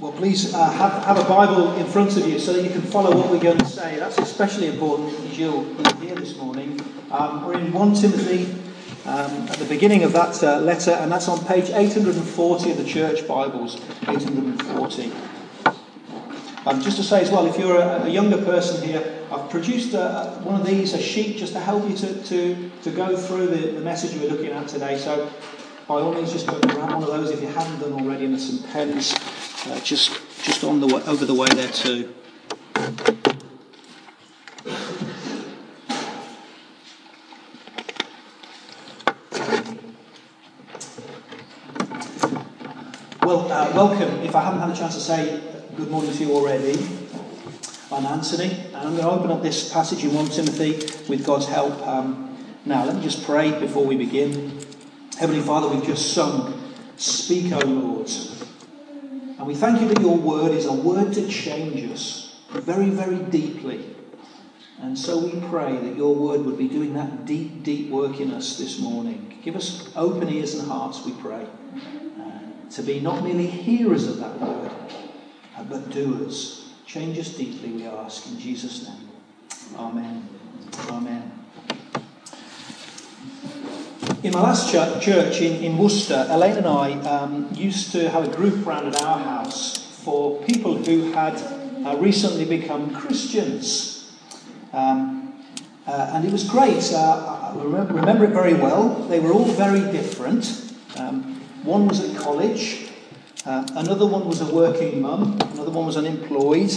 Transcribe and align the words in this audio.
Well, 0.00 0.12
please 0.12 0.54
uh, 0.54 0.70
have, 0.70 1.02
have 1.06 1.18
a 1.18 1.28
Bible 1.28 1.72
in 1.72 1.84
front 1.84 2.16
of 2.16 2.24
you 2.28 2.38
so 2.38 2.52
that 2.52 2.62
you 2.62 2.70
can 2.70 2.82
follow 2.82 3.16
what 3.16 3.30
we're 3.30 3.40
going 3.40 3.58
to 3.58 3.64
say. 3.64 3.96
That's 3.96 4.16
especially 4.18 4.68
important 4.68 5.12
as 5.28 5.36
you'll, 5.36 5.64
hear 5.98 6.14
this 6.14 6.36
morning. 6.36 6.80
Um, 7.10 7.44
we're 7.44 7.58
in 7.58 7.72
1 7.72 7.94
Timothy 7.94 8.44
um, 9.06 9.48
at 9.48 9.58
the 9.58 9.64
beginning 9.64 10.04
of 10.04 10.12
that 10.12 10.40
uh, 10.44 10.60
letter, 10.60 10.92
and 10.92 11.10
that's 11.10 11.26
on 11.26 11.44
page 11.46 11.70
840 11.70 12.70
of 12.70 12.76
the 12.76 12.84
Church 12.84 13.26
Bibles. 13.26 13.80
840. 14.06 15.12
Um, 16.64 16.80
just 16.80 16.96
to 16.98 17.02
say 17.02 17.20
as 17.22 17.32
well, 17.32 17.46
if 17.46 17.58
you're 17.58 17.78
a, 17.78 18.04
a 18.04 18.08
younger 18.08 18.40
person 18.44 18.86
here, 18.86 19.18
I've 19.32 19.50
produced 19.50 19.94
a, 19.94 20.00
a, 20.00 20.42
one 20.42 20.60
of 20.60 20.64
these, 20.64 20.94
a 20.94 21.02
sheet, 21.02 21.38
just 21.38 21.54
to 21.54 21.60
help 21.60 21.90
you 21.90 21.96
to, 21.96 22.22
to, 22.22 22.70
to 22.84 22.90
go 22.92 23.16
through 23.16 23.48
the, 23.48 23.72
the 23.72 23.80
message 23.80 24.16
we're 24.20 24.30
looking 24.30 24.52
at 24.52 24.68
today. 24.68 24.96
So, 24.96 25.28
by 25.88 25.96
all 25.96 26.14
means, 26.14 26.30
just 26.30 26.46
go 26.46 26.60
grab 26.60 26.92
one 26.92 27.02
of 27.02 27.08
those 27.08 27.30
if 27.32 27.40
you 27.40 27.48
haven't 27.48 27.80
done 27.80 27.94
already, 27.94 28.26
and 28.26 28.40
some 28.40 28.62
pens 28.70 29.12
uh, 29.70 29.80
just 29.80 30.10
just 30.42 30.64
on 30.64 30.80
the 30.80 30.86
way, 30.86 31.02
over 31.02 31.24
the 31.24 31.34
way 31.34 31.48
there 31.48 31.68
too. 31.68 32.14
Well, 43.22 43.52
uh, 43.52 43.72
welcome. 43.74 44.20
If 44.20 44.34
I 44.34 44.42
haven't 44.42 44.60
had 44.60 44.70
a 44.70 44.76
chance 44.76 44.94
to 44.94 45.00
say 45.00 45.42
good 45.76 45.90
morning 45.90 46.12
to 46.12 46.24
you 46.24 46.32
already, 46.32 46.78
I'm 47.92 48.06
Anthony, 48.06 48.50
and 48.68 48.76
I'm 48.76 48.96
going 48.96 49.02
to 49.02 49.10
open 49.10 49.30
up 49.30 49.42
this 49.42 49.72
passage 49.72 50.04
in 50.04 50.14
1 50.14 50.28
Timothy 50.28 50.72
with 51.08 51.26
God's 51.26 51.46
help. 51.46 51.86
Um, 51.86 52.36
now, 52.64 52.84
let 52.84 52.96
me 52.96 53.02
just 53.02 53.24
pray 53.24 53.58
before 53.58 53.84
we 53.84 53.96
begin. 53.96 54.58
Heavenly 55.18 55.42
Father, 55.42 55.68
we've 55.68 55.84
just 55.84 56.12
sung, 56.14 56.72
Speak, 56.96 57.52
O 57.52 57.58
Lord. 57.58 58.08
And 59.38 59.46
we 59.46 59.54
thank 59.54 59.80
you 59.80 59.88
that 59.88 60.00
your 60.00 60.16
word 60.16 60.50
is 60.50 60.66
a 60.66 60.72
word 60.72 61.12
to 61.14 61.28
change 61.28 61.90
us 61.90 62.40
very, 62.50 62.90
very 62.90 63.18
deeply. 63.18 63.94
And 64.80 64.98
so 64.98 65.18
we 65.18 65.40
pray 65.48 65.76
that 65.76 65.96
your 65.96 66.14
word 66.14 66.40
would 66.42 66.58
be 66.58 66.68
doing 66.68 66.94
that 66.94 67.24
deep, 67.24 67.62
deep 67.62 67.90
work 67.90 68.20
in 68.20 68.32
us 68.32 68.58
this 68.58 68.78
morning. 68.78 69.38
Give 69.42 69.56
us 69.56 69.90
open 69.96 70.28
ears 70.28 70.54
and 70.54 70.68
hearts, 70.68 71.04
we 71.04 71.12
pray, 71.12 71.46
uh, 72.20 72.70
to 72.70 72.82
be 72.82 73.00
not 73.00 73.22
merely 73.22 73.46
hearers 73.46 74.06
of 74.06 74.18
that 74.18 74.40
word, 74.40 74.70
uh, 75.56 75.64
but 75.64 75.90
doers. 75.90 76.72
Change 76.86 77.18
us 77.18 77.30
deeply, 77.30 77.70
we 77.70 77.86
ask, 77.86 78.26
in 78.28 78.38
Jesus' 78.38 78.88
name. 78.88 79.08
Amen. 79.76 80.28
Amen. 80.88 81.37
In 84.28 84.34
my 84.34 84.42
last 84.42 84.70
church 84.70 85.40
in, 85.40 85.64
in 85.64 85.78
Worcester, 85.78 86.26
Elaine 86.28 86.58
and 86.58 86.66
I 86.66 86.92
um, 87.08 87.48
used 87.54 87.92
to 87.92 88.10
have 88.10 88.28
a 88.28 88.36
group 88.36 88.66
around 88.66 88.86
at 88.88 89.00
our 89.00 89.18
house 89.18 89.78
for 90.04 90.42
people 90.42 90.76
who 90.76 91.12
had 91.12 91.32
uh, 91.86 91.96
recently 91.96 92.44
become 92.44 92.94
Christians. 92.94 94.12
Um, 94.74 95.42
uh, 95.86 96.10
and 96.12 96.26
it 96.26 96.30
was 96.30 96.44
great. 96.44 96.92
Uh, 96.92 97.54
I 97.54 97.62
remember 97.62 98.24
it 98.26 98.32
very 98.32 98.52
well. 98.52 98.96
They 99.08 99.18
were 99.18 99.32
all 99.32 99.46
very 99.46 99.80
different. 99.92 100.74
Um, 100.98 101.40
one 101.62 101.88
was 101.88 102.04
at 102.04 102.14
college, 102.14 102.90
uh, 103.46 103.66
another 103.76 104.04
one 104.04 104.28
was 104.28 104.42
a 104.42 104.54
working 104.54 105.00
mum, 105.00 105.38
another 105.54 105.70
one 105.70 105.86
was 105.86 105.96
unemployed. 105.96 106.70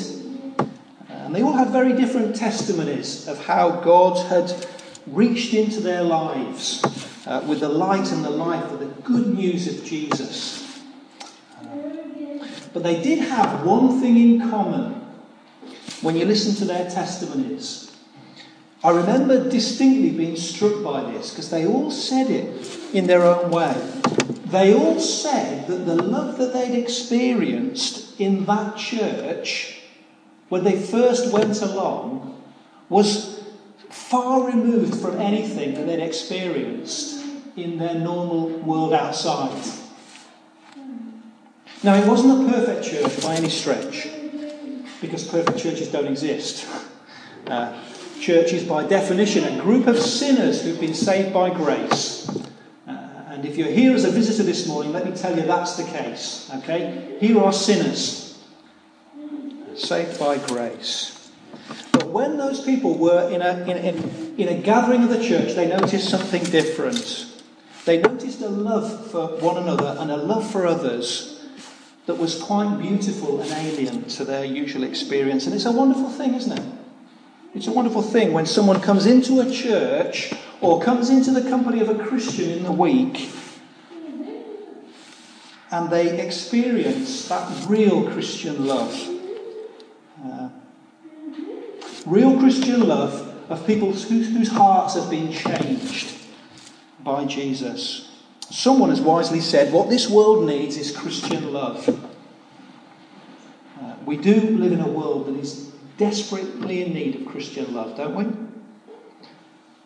And 1.10 1.36
they 1.36 1.42
all 1.42 1.52
had 1.52 1.68
very 1.72 1.92
different 1.92 2.34
testimonies 2.34 3.28
of 3.28 3.44
how 3.44 3.82
God 3.82 4.26
had 4.28 4.66
reached 5.06 5.54
into 5.54 5.82
their 5.82 6.02
lives 6.02 6.82
uh, 7.26 7.44
with 7.48 7.60
the 7.60 7.70
light 7.70 8.12
and 8.12 8.24
the 8.24 8.30
life 8.30 8.72
of 8.72 8.80
the 8.80 8.88
good 9.04 9.28
news 9.28 9.68
of 9.68 9.86
Jesus. 9.86 10.62
But 12.74 12.84
they 12.84 13.02
did 13.02 13.20
have 13.20 13.66
one 13.66 14.00
thing 14.00 14.18
in 14.18 14.50
common 14.50 14.94
when 16.02 16.16
you 16.16 16.26
listen 16.26 16.56
to 16.56 16.66
their 16.66 16.90
testimonies. 16.90 17.92
I 18.84 18.92
remember 18.92 19.50
distinctly 19.50 20.10
being 20.10 20.36
struck 20.36 20.84
by 20.84 21.12
this 21.12 21.30
because 21.30 21.52
they 21.52 21.68
all 21.68 21.92
said 21.92 22.32
it 22.32 22.80
in 22.94 23.08
their 23.08 23.24
own 23.24 23.52
way. 23.52 23.76
They 24.46 24.74
all 24.74 25.00
said 25.00 25.68
that 25.68 25.86
the 25.86 25.96
love 25.96 26.38
that 26.40 26.54
they'd 26.54 26.78
experienced 26.78 28.20
in 28.20 28.46
that 28.46 28.78
church 28.78 29.82
when 30.50 30.64
they 30.64 30.80
first 30.80 31.32
went 31.32 31.62
along 31.62 32.42
was 32.90 33.44
far 33.90 34.48
removed 34.48 35.00
from 35.00 35.20
anything 35.22 35.76
that 35.76 35.86
they'd 35.86 36.04
experienced 36.04 37.21
in 37.56 37.78
their 37.78 37.96
normal 37.96 38.50
world 38.60 38.94
outside. 38.94 39.62
Now, 41.84 41.96
it 41.96 42.08
wasn't 42.08 42.48
a 42.48 42.52
perfect 42.52 42.86
church 42.86 43.24
by 43.24 43.36
any 43.36 43.50
stretch, 43.50 44.08
because 45.02 45.28
perfect 45.28 45.58
churches 45.58 45.88
don't 45.88 46.08
exist. 46.08 46.68
Uh, 47.48 47.76
church 48.20 48.54
is, 48.54 48.64
by 48.64 48.86
definition, 48.86 49.44
a 49.44 49.62
group 49.62 49.88
of 49.88 49.98
sinners 49.98 50.62
who've 50.62 50.80
been 50.80 50.94
saved 50.94 51.34
by 51.34 51.50
grace. 51.50 52.30
Uh, 52.88 52.92
and 53.30 53.46
if 53.46 53.58
you're 53.58 53.68
here 53.68 53.96
as 53.96 54.06
a 54.06 54.12
visitor 54.12 54.44
this 54.44 54.68
morning, 54.68 54.94
let 54.94 55.06
me 55.06 55.16
tell 55.16 55.36
you 55.36 55.42
that's 55.42 55.76
the 55.76 55.84
case. 55.86 56.52
Okay? 56.58 57.18
Here 57.20 57.40
are 57.40 57.52
sinners, 57.52 58.40
saved 59.76 60.20
by 60.20 60.38
grace. 60.38 61.32
But 61.92 62.08
when 62.08 62.38
those 62.38 62.64
people 62.64 62.96
were 62.98 63.30
in 63.32 63.42
a, 63.42 63.64
in, 63.64 63.78
in, 63.78 64.36
in 64.38 64.48
a 64.50 64.62
gathering 64.62 65.04
of 65.04 65.10
the 65.10 65.24
church, 65.24 65.56
they 65.56 65.68
noticed 65.68 66.10
something 66.10 66.44
different. 66.44 67.28
They 67.86 68.02
noticed 68.02 68.42
a 68.42 68.50
love 68.50 69.10
for 69.12 69.28
one 69.40 69.58
another 69.58 69.96
and 70.00 70.12
a 70.12 70.18
love 70.18 70.50
for 70.50 70.68
others 70.68 71.44
that 72.06 72.16
was 72.16 72.40
quite 72.42 72.78
beautiful 72.78 73.42
and 73.42 73.52
alien 73.52 74.04
to 74.06 74.26
their 74.26 74.46
usual 74.46 74.84
experience. 74.84 75.46
And 75.46 75.56
it's 75.56 75.66
a 75.66 75.72
wonderful 75.72 76.10
thing, 76.10 76.36
isn't 76.36 76.58
it? 76.58 76.66
It's 77.54 77.68
a 77.68 77.72
wonderful 77.72 78.02
thing 78.02 78.34
when 78.34 78.46
someone 78.46 78.82
comes 78.82 79.06
into 79.06 79.42
a 79.42 79.52
church 79.52 80.32
or 80.62 80.82
comes 80.82 81.10
into 81.10 81.32
the 81.32 81.50
company 81.50 81.82
of 81.82 81.90
a 81.90 81.96
Christian 81.96 82.50
in 82.50 82.64
the 82.64 82.72
week 82.72 83.30
and 85.72 85.90
they 85.90 86.20
experience 86.20 87.30
that 87.30 87.68
real 87.68 88.10
Christian 88.12 88.66
love. 88.66 88.94
Uh, 90.24 90.50
Real 92.06 92.38
Christian 92.40 92.88
love 92.88 93.32
of 93.50 93.66
people 93.68 93.92
whose, 93.92 94.30
whose 94.30 94.50
hearts 94.50 94.96
have 94.96 95.10
been 95.10 95.32
changed 95.32 96.21
by 97.04 97.26
Jesus. 97.26 98.12
Someone 98.50 98.90
has 98.90 99.02
wisely 99.02 99.40
said, 99.40 99.72
What 99.72 99.90
this 99.90 100.10
world 100.10 100.46
needs 100.46 100.78
is 100.78 100.96
Christian 100.96 101.54
love. 101.54 101.88
Uh, 103.80 103.96
we 104.06 104.18
do 104.18 104.58
live 104.58 104.74
in 104.74 104.82
a 104.82 104.88
world 104.88 105.28
that 105.28 105.36
is 105.36 105.72
desperately 105.98 106.84
in 106.84 106.94
need 106.94 107.16
of 107.16 107.26
Christian 107.28 107.74
love, 107.74 107.96
don't 107.96 108.16
we? 108.16 108.26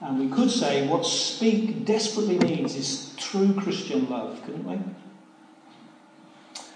And 0.01 0.19
we 0.19 0.35
could 0.35 0.51
say 0.51 0.87
what 0.87 1.05
Speak 1.05 1.85
desperately 1.85 2.37
needs 2.37 2.75
is 2.75 3.13
true 3.17 3.53
Christian 3.53 4.09
love, 4.09 4.41
couldn't 4.45 4.65
we? 4.65 4.79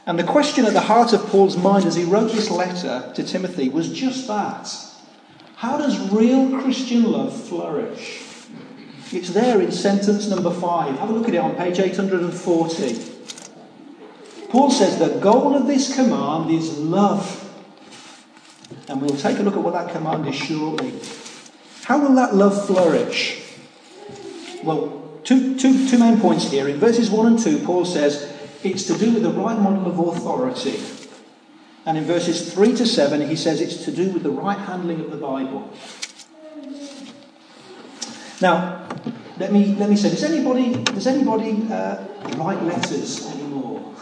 And 0.05 0.17
the 0.17 0.23
question 0.23 0.65
at 0.65 0.73
the 0.73 0.81
heart 0.81 1.13
of 1.13 1.25
Paul's 1.27 1.57
mind 1.57 1.85
as 1.85 1.95
he 1.95 2.03
wrote 2.03 2.31
this 2.31 2.49
letter 2.49 3.11
to 3.13 3.23
Timothy 3.23 3.69
was 3.69 3.93
just 3.93 4.27
that. 4.27 4.73
How 5.55 5.77
does 5.77 5.99
real 6.11 6.59
Christian 6.61 7.11
love 7.11 7.35
flourish? 7.47 8.28
It's 9.11 9.29
there 9.29 9.59
in 9.59 9.71
sentence 9.71 10.27
number 10.27 10.51
five. 10.51 10.97
Have 10.99 11.09
a 11.09 11.13
look 11.13 11.27
at 11.27 11.33
it 11.33 11.39
on 11.39 11.55
page 11.55 11.79
840. 11.79 13.09
Paul 14.49 14.69
says 14.71 14.99
the 14.99 15.19
goal 15.19 15.55
of 15.55 15.67
this 15.67 15.95
command 15.95 16.51
is 16.51 16.77
love. 16.77 17.45
And 18.87 19.01
we'll 19.01 19.17
take 19.17 19.39
a 19.39 19.43
look 19.43 19.55
at 19.55 19.61
what 19.61 19.73
that 19.73 19.91
command 19.91 20.27
is 20.27 20.35
shortly. 20.35 20.93
How 21.83 21.99
will 21.99 22.15
that 22.15 22.35
love 22.35 22.67
flourish? 22.67 23.41
Well, 24.63 25.19
two, 25.23 25.57
two, 25.57 25.87
two 25.87 25.97
main 25.97 26.19
points 26.19 26.51
here. 26.51 26.67
In 26.67 26.77
verses 26.77 27.09
1 27.09 27.25
and 27.25 27.39
2, 27.39 27.59
Paul 27.65 27.85
says 27.85 28.31
it's 28.63 28.83
to 28.85 28.97
do 28.97 29.11
with 29.13 29.23
the 29.23 29.31
right 29.31 29.57
model 29.57 29.87
of 29.87 29.99
authority. 29.99 30.79
And 31.85 31.97
in 31.97 32.03
verses 32.03 32.53
3 32.53 32.75
to 32.75 32.85
7, 32.85 33.27
he 33.27 33.35
says 33.35 33.61
it's 33.61 33.85
to 33.85 33.91
do 33.91 34.11
with 34.11 34.23
the 34.23 34.31
right 34.31 34.57
handling 34.57 34.99
of 34.99 35.09
the 35.11 35.17
Bible. 35.17 35.71
Now, 38.41 38.88
let 39.39 39.51
me, 39.51 39.75
let 39.75 39.89
me 39.89 39.95
say, 39.95 40.09
does 40.09 40.23
anybody, 40.23 40.83
does 40.83 41.07
anybody 41.07 41.65
uh, 41.71 42.05
write 42.37 42.61
letters 42.63 43.25
anymore? 43.31 43.93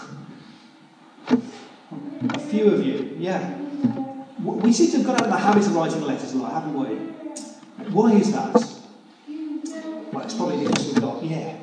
A 1.29 2.39
few 2.39 2.73
of 2.73 2.85
you, 2.85 3.15
yeah. 3.17 3.57
We 4.39 4.73
seem 4.73 4.91
to 4.91 4.97
have 4.97 5.05
got 5.05 5.21
out 5.21 5.27
of 5.27 5.31
the 5.31 5.37
habit 5.37 5.65
of 5.65 5.75
writing 5.75 6.01
letters 6.01 6.33
a 6.33 6.37
lot, 6.37 6.53
haven't 6.53 6.73
we? 6.73 6.95
Why 7.91 8.13
is 8.13 8.31
that? 8.31 8.53
Well, 10.11 10.23
it's 10.23 10.33
probably 10.33 10.65
because 10.65 10.87
we've 10.87 11.01
got, 11.01 11.23
yeah, 11.23 11.57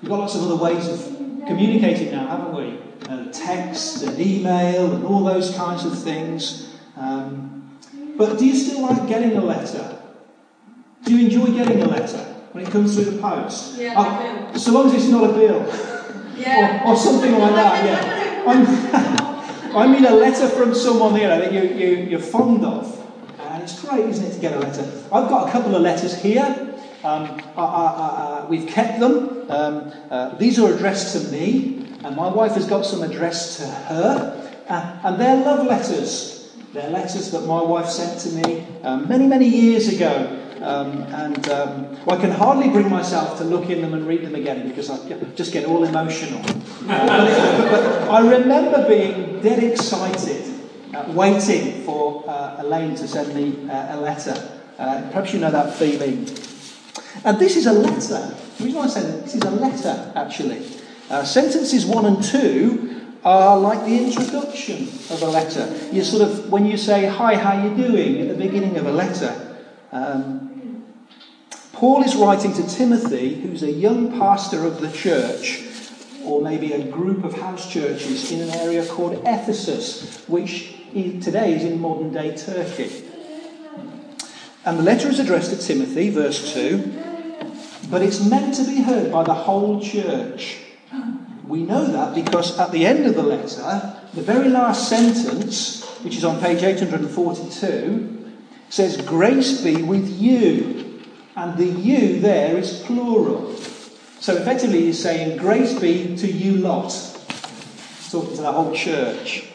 we've 0.00 0.08
got 0.10 0.20
lots 0.20 0.34
of 0.34 0.42
other 0.42 0.56
ways 0.56 0.88
of 0.88 0.98
communicating 1.46 2.10
now, 2.10 2.26
haven't 2.26 2.54
we? 2.54 2.78
uh, 3.08 3.26
text 3.32 4.02
and 4.02 4.18
email 4.20 4.92
and 4.94 5.04
all 5.04 5.24
those 5.24 5.54
kinds 5.56 5.84
of 5.84 5.98
things. 5.98 6.74
Um, 6.96 7.78
but 8.16 8.38
do 8.38 8.46
you 8.46 8.54
still 8.54 8.82
like 8.82 9.08
getting 9.08 9.36
a 9.36 9.40
letter? 9.40 10.00
Do 11.04 11.16
you 11.16 11.26
enjoy 11.26 11.52
getting 11.56 11.82
a 11.82 11.86
letter 11.86 12.27
when 12.58 12.66
it 12.66 12.72
comes 12.72 12.96
through 12.96 13.04
the 13.04 13.22
post? 13.22 13.78
Yeah, 13.78 13.94
uh, 13.96 14.58
so 14.58 14.72
long 14.72 14.86
as 14.86 14.94
it's 14.94 15.06
not 15.06 15.30
a 15.30 15.32
bill. 15.32 15.64
Yeah. 16.36 16.84
Or, 16.84 16.92
or 16.92 16.96
something 16.96 17.30
like 17.38 17.54
that, 17.54 17.84
yeah. 17.84 18.42
I'm, 18.48 19.76
I 19.76 19.86
mean 19.86 20.04
a 20.04 20.10
letter 20.10 20.48
from 20.48 20.74
someone 20.74 21.14
you 21.14 21.28
know, 21.28 21.38
that 21.38 21.52
you, 21.52 21.62
you, 21.62 21.96
you're 22.10 22.20
fond 22.20 22.64
of. 22.64 22.96
And 23.38 23.62
it's 23.62 23.80
great, 23.80 24.06
isn't 24.06 24.24
it, 24.24 24.34
to 24.34 24.40
get 24.40 24.54
a 24.54 24.58
letter? 24.58 24.82
I've 25.12 25.28
got 25.28 25.48
a 25.48 25.52
couple 25.52 25.76
of 25.76 25.82
letters 25.82 26.20
here. 26.20 26.74
Um, 27.04 27.40
I, 27.56 27.62
I, 27.62 28.42
I, 28.42 28.46
we've 28.48 28.66
kept 28.66 28.98
them. 28.98 29.48
Um, 29.48 29.92
uh, 30.10 30.36
these 30.38 30.58
are 30.58 30.74
addressed 30.74 31.12
to 31.16 31.30
me, 31.30 31.86
and 32.02 32.16
my 32.16 32.26
wife 32.26 32.54
has 32.54 32.66
got 32.66 32.84
some 32.84 33.04
addressed 33.04 33.60
to 33.60 33.66
her. 33.66 34.52
Uh, 34.68 34.98
and 35.04 35.20
they're 35.20 35.44
love 35.44 35.64
letters. 35.64 36.52
They're 36.72 36.90
letters 36.90 37.30
that 37.30 37.46
my 37.46 37.62
wife 37.62 37.88
sent 37.88 38.20
to 38.22 38.30
me 38.30 38.66
um, 38.82 39.08
many, 39.08 39.28
many 39.28 39.46
years 39.46 39.86
ago. 39.94 40.47
Um, 40.62 41.02
and 41.14 41.48
um, 41.50 42.04
well, 42.04 42.18
I 42.18 42.20
can 42.20 42.30
hardly 42.30 42.68
bring 42.68 42.90
myself 42.90 43.38
to 43.38 43.44
look 43.44 43.70
in 43.70 43.80
them 43.80 43.94
and 43.94 44.06
read 44.06 44.24
them 44.24 44.34
again 44.34 44.68
because 44.68 44.90
I 44.90 44.98
just 45.36 45.52
get 45.52 45.66
all 45.66 45.84
emotional. 45.84 46.42
but, 46.86 48.10
I 48.10 48.20
remember 48.28 48.88
being 48.88 49.40
dead 49.40 49.62
excited, 49.62 50.52
uh, 50.94 51.12
waiting 51.14 51.84
for 51.84 52.24
uh, 52.28 52.56
Elaine 52.58 52.96
to 52.96 53.06
send 53.06 53.34
me 53.34 53.70
uh, 53.70 53.96
a 53.96 54.00
letter. 54.00 54.60
Uh, 54.78 55.02
perhaps 55.08 55.32
you 55.32 55.40
know 55.40 55.50
that 55.50 55.74
feeling. 55.74 56.26
And 57.24 57.38
this 57.38 57.56
is 57.56 57.66
a 57.66 57.72
letter. 57.72 58.34
The 58.58 58.64
reason 58.64 58.80
I 58.80 58.86
say 58.88 59.02
that, 59.02 59.24
this 59.24 59.34
is 59.36 59.42
a 59.42 59.50
letter, 59.50 60.12
actually. 60.16 60.62
Sentences 61.24 61.86
1 61.86 62.04
and 62.04 62.22
2 62.22 62.88
are 63.24 63.58
like 63.58 63.84
the 63.84 64.04
introduction 64.04 64.88
of 65.10 65.22
a 65.22 65.26
letter. 65.26 65.74
You 65.92 66.04
sort 66.04 66.28
of, 66.28 66.50
when 66.50 66.66
you 66.66 66.76
say, 66.76 67.06
Hi, 67.06 67.34
how 67.34 67.62
you 67.62 67.74
doing? 67.76 68.20
at 68.20 68.28
the 68.28 68.44
beginning 68.44 68.76
of 68.76 68.86
a 68.86 68.92
letter, 68.92 69.48
um, 69.92 70.47
Paul 71.78 72.02
is 72.02 72.16
writing 72.16 72.52
to 72.54 72.66
Timothy, 72.66 73.40
who's 73.40 73.62
a 73.62 73.70
young 73.70 74.18
pastor 74.18 74.64
of 74.64 74.80
the 74.80 74.90
church, 74.90 75.62
or 76.24 76.42
maybe 76.42 76.72
a 76.72 76.84
group 76.84 77.22
of 77.22 77.34
house 77.34 77.72
churches 77.72 78.32
in 78.32 78.40
an 78.40 78.50
area 78.50 78.84
called 78.84 79.22
Ephesus, 79.24 80.24
which 80.26 80.74
today 80.92 81.54
is 81.54 81.62
in 81.62 81.80
modern 81.80 82.12
day 82.12 82.36
Turkey. 82.36 83.04
And 84.64 84.80
the 84.80 84.82
letter 84.82 85.06
is 85.06 85.20
addressed 85.20 85.52
to 85.52 85.56
Timothy, 85.64 86.10
verse 86.10 86.52
2, 86.52 87.86
but 87.88 88.02
it's 88.02 88.24
meant 88.24 88.56
to 88.56 88.64
be 88.64 88.82
heard 88.82 89.12
by 89.12 89.22
the 89.22 89.34
whole 89.34 89.80
church. 89.80 90.58
We 91.46 91.62
know 91.62 91.86
that 91.86 92.12
because 92.12 92.58
at 92.58 92.72
the 92.72 92.86
end 92.86 93.06
of 93.06 93.14
the 93.14 93.22
letter, 93.22 94.02
the 94.14 94.22
very 94.22 94.48
last 94.48 94.88
sentence, 94.88 95.84
which 96.02 96.16
is 96.16 96.24
on 96.24 96.40
page 96.40 96.64
842, 96.64 98.32
says, 98.68 98.96
Grace 99.02 99.60
be 99.60 99.80
with 99.80 100.08
you. 100.20 100.87
And 101.38 101.56
the 101.56 101.66
you 101.66 102.18
there 102.18 102.58
is 102.58 102.80
plural. 102.80 103.54
So 104.18 104.34
effectively, 104.34 104.86
he's 104.86 105.00
saying, 105.00 105.38
Grace 105.38 105.78
be 105.78 106.16
to 106.16 106.26
you 106.26 106.56
lot. 106.56 106.90
talking 108.10 108.34
to 108.34 108.42
the 108.42 108.50
whole 108.50 108.74
church. 108.74 109.48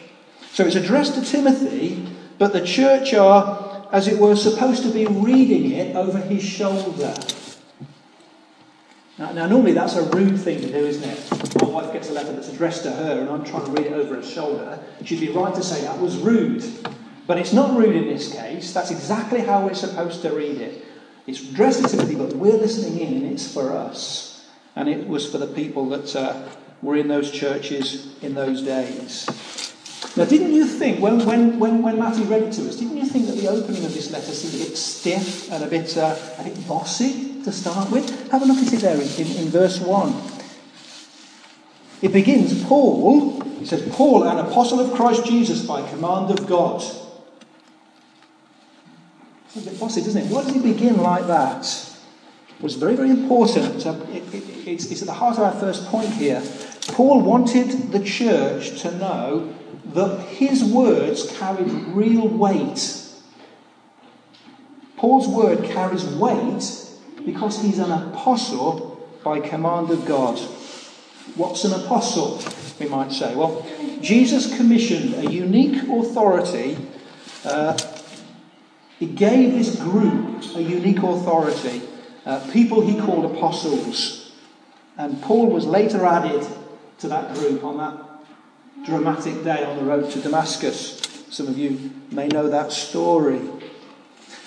So 0.54 0.64
it's 0.64 0.76
addressed 0.76 1.14
to 1.16 1.20
Timothy, 1.20 2.08
but 2.38 2.54
the 2.54 2.64
church 2.64 3.12
are, 3.12 3.86
as 3.92 4.08
it 4.08 4.18
were, 4.18 4.34
supposed 4.34 4.82
to 4.84 4.88
be 4.88 5.04
reading 5.04 5.72
it 5.72 5.94
over 5.94 6.16
his 6.20 6.42
shoulder. 6.42 7.14
Now, 9.18 9.32
now, 9.32 9.46
normally 9.46 9.72
that's 9.72 9.96
a 9.96 10.04
rude 10.04 10.40
thing 10.40 10.62
to 10.62 10.68
do, 10.68 10.86
isn't 10.86 11.04
it? 11.04 11.62
My 11.62 11.68
wife 11.68 11.92
gets 11.92 12.08
a 12.08 12.14
letter 12.14 12.32
that's 12.32 12.48
addressed 12.48 12.84
to 12.84 12.92
her 12.92 13.20
and 13.20 13.28
I'm 13.28 13.44
trying 13.44 13.66
to 13.66 13.72
read 13.72 13.88
it 13.88 13.92
over 13.92 14.14
her 14.14 14.22
shoulder. 14.22 14.82
She'd 15.04 15.20
be 15.20 15.28
right 15.28 15.54
to 15.54 15.62
say 15.62 15.82
that 15.82 16.00
was 16.00 16.16
rude. 16.16 16.64
But 17.26 17.36
it's 17.36 17.52
not 17.52 17.76
rude 17.76 17.94
in 17.94 18.08
this 18.08 18.32
case. 18.32 18.72
That's 18.72 18.90
exactly 18.90 19.40
how 19.40 19.66
we're 19.66 19.74
supposed 19.74 20.22
to 20.22 20.30
read 20.30 20.62
it. 20.62 20.84
It's 21.26 21.42
addressed 21.42 21.82
to 21.82 21.88
Timothy, 21.88 22.16
but 22.16 22.34
we're 22.34 22.56
listening 22.56 23.00
in 23.00 23.22
and 23.22 23.32
it's 23.32 23.52
for 23.52 23.72
us. 23.72 24.44
And 24.76 24.88
it 24.88 25.06
was 25.08 25.30
for 25.30 25.38
the 25.38 25.46
people 25.46 25.88
that 25.90 26.14
uh, 26.14 26.48
were 26.82 26.96
in 26.96 27.08
those 27.08 27.30
churches 27.30 28.14
in 28.22 28.34
those 28.34 28.62
days. 28.62 29.26
Now, 30.16 30.24
didn't 30.26 30.52
you 30.52 30.66
think, 30.66 31.00
when, 31.00 31.24
when, 31.26 31.58
when, 31.58 31.82
when 31.82 31.98
Matthew 31.98 32.24
read 32.24 32.42
it 32.42 32.52
to 32.52 32.68
us, 32.68 32.76
didn't 32.76 32.96
you 32.96 33.06
think 33.06 33.26
that 33.26 33.36
the 33.36 33.48
opening 33.48 33.84
of 33.84 33.94
this 33.94 34.10
letter 34.12 34.32
seemed 34.32 34.54
a 34.54 34.68
bit 34.68 34.76
stiff 34.76 35.50
and 35.50 35.64
a 35.64 35.66
bit, 35.66 35.96
uh, 35.96 36.16
a 36.38 36.44
bit 36.44 36.68
bossy? 36.68 37.34
to 37.44 37.52
start 37.52 37.90
with. 37.90 38.30
Have 38.30 38.42
a 38.42 38.46
look 38.46 38.58
at 38.58 38.72
it 38.72 38.80
there 38.80 38.96
in, 38.96 39.08
in, 39.08 39.36
in 39.36 39.48
verse 39.48 39.80
1. 39.80 40.14
It 42.02 42.12
begins, 42.12 42.64
Paul, 42.64 43.40
he 43.58 43.64
says, 43.64 43.88
Paul, 43.94 44.24
an 44.24 44.38
apostle 44.38 44.80
of 44.80 44.92
Christ 44.94 45.24
Jesus 45.24 45.64
by 45.64 45.88
command 45.88 46.30
of 46.30 46.46
God. 46.46 46.82
It's 49.54 49.66
a 49.66 49.70
bit 49.70 49.78
bossy, 49.78 50.00
doesn't 50.00 50.20
it? 50.20 50.32
Why 50.32 50.42
does 50.42 50.52
he 50.52 50.60
begin 50.60 50.96
like 50.96 51.28
that? 51.28 51.62
Well, 52.58 52.66
it's 52.66 52.74
very, 52.74 52.96
very 52.96 53.10
important. 53.10 53.86
It, 53.86 54.34
it, 54.34 54.66
it's, 54.66 54.90
it's 54.90 55.02
at 55.02 55.06
the 55.06 55.14
heart 55.14 55.38
of 55.38 55.44
our 55.44 55.52
first 55.52 55.86
point 55.86 56.08
here. 56.08 56.42
Paul 56.88 57.22
wanted 57.22 57.92
the 57.92 58.02
church 58.02 58.80
to 58.82 58.90
know 58.98 59.54
that 59.92 60.20
his 60.22 60.64
words 60.64 61.30
carried 61.38 61.68
real 61.68 62.26
weight. 62.26 63.00
Paul's 64.96 65.28
word 65.28 65.62
carries 65.64 66.04
weight 66.04 66.64
because 67.24 67.62
he's 67.62 67.78
an 67.78 67.92
apostle 67.92 69.08
by 69.22 69.38
command 69.38 69.90
of 69.90 70.04
God. 70.04 70.36
What's 71.36 71.64
an 71.64 71.80
apostle, 71.80 72.42
we 72.80 72.88
might 72.88 73.12
say? 73.12 73.36
Well, 73.36 73.64
Jesus 74.00 74.56
commissioned 74.56 75.14
a 75.14 75.30
unique 75.30 75.82
authority. 75.88 76.76
Uh, 77.44 77.78
he 79.04 79.12
gave 79.12 79.52
this 79.52 79.78
group 79.78 80.42
a 80.54 80.62
unique 80.62 81.02
authority, 81.02 81.82
uh, 82.24 82.40
people 82.50 82.80
he 82.80 82.98
called 82.98 83.36
apostles. 83.36 84.32
And 84.96 85.20
Paul 85.20 85.48
was 85.48 85.66
later 85.66 86.06
added 86.06 86.46
to 87.00 87.08
that 87.08 87.34
group 87.34 87.62
on 87.64 87.76
that 87.76 88.86
dramatic 88.86 89.44
day 89.44 89.62
on 89.62 89.76
the 89.76 89.84
road 89.84 90.10
to 90.12 90.22
Damascus. 90.22 91.02
Some 91.28 91.48
of 91.48 91.58
you 91.58 91.90
may 92.12 92.28
know 92.28 92.48
that 92.48 92.72
story. 92.72 93.42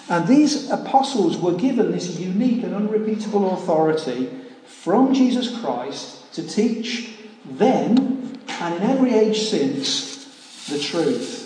And 0.10 0.28
these 0.28 0.72
apostles 0.72 1.38
were 1.38 1.54
given 1.54 1.92
this 1.92 2.20
unique 2.20 2.64
and 2.64 2.74
unrepeatable 2.74 3.54
authority 3.54 4.32
from 4.66 5.14
Jesus 5.14 5.56
Christ 5.60 6.34
to 6.34 6.48
teach 6.48 7.12
then 7.46 8.40
and 8.48 8.76
in 8.76 8.82
every 8.82 9.14
age 9.14 9.50
since 9.50 10.66
the 10.68 10.80
truth. 10.80 11.37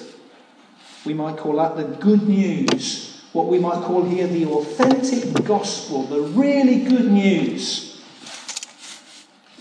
We 1.05 1.13
might 1.13 1.37
call 1.37 1.57
that 1.57 1.75
the 1.77 1.83
good 1.83 2.27
news, 2.27 3.21
what 3.33 3.47
we 3.47 3.59
might 3.59 3.83
call 3.83 4.03
here 4.03 4.27
the 4.27 4.45
authentic 4.45 5.45
gospel, 5.45 6.03
the 6.03 6.21
really 6.21 6.81
good 6.81 7.11
news. 7.11 8.01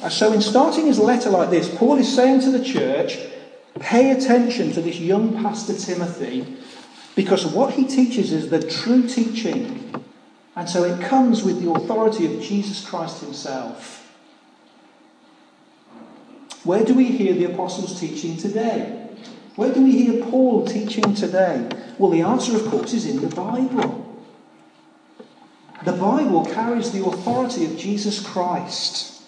Uh, 0.02 0.08
so, 0.08 0.32
in 0.32 0.40
starting 0.40 0.86
his 0.86 0.98
letter 0.98 1.30
like 1.30 1.50
this, 1.50 1.74
Paul 1.74 1.98
is 1.98 2.14
saying 2.14 2.40
to 2.40 2.50
the 2.50 2.64
church, 2.64 3.18
pay 3.78 4.10
attention 4.10 4.72
to 4.72 4.80
this 4.80 4.98
young 4.98 5.42
pastor 5.42 5.74
Timothy 5.74 6.56
because 7.14 7.46
what 7.46 7.74
he 7.74 7.86
teaches 7.86 8.32
is 8.32 8.50
the 8.50 8.62
true 8.62 9.06
teaching. 9.06 9.94
And 10.56 10.68
so 10.68 10.84
it 10.84 11.00
comes 11.02 11.42
with 11.42 11.62
the 11.62 11.70
authority 11.70 12.26
of 12.26 12.42
Jesus 12.42 12.86
Christ 12.86 13.22
himself. 13.22 13.96
Where 16.64 16.84
do 16.84 16.94
we 16.94 17.06
hear 17.06 17.32
the 17.32 17.44
apostles 17.44 17.98
teaching 17.98 18.36
today? 18.36 18.99
Where 19.60 19.74
do 19.74 19.82
we 19.82 19.92
hear 19.92 20.24
Paul 20.24 20.64
teaching 20.64 21.12
today? 21.12 21.68
Well, 21.98 22.10
the 22.10 22.22
answer, 22.22 22.56
of 22.56 22.64
course, 22.68 22.94
is 22.94 23.04
in 23.04 23.20
the 23.20 23.28
Bible. 23.36 24.24
The 25.84 25.92
Bible 25.92 26.46
carries 26.46 26.92
the 26.92 27.04
authority 27.04 27.66
of 27.66 27.76
Jesus 27.76 28.26
Christ. 28.26 29.22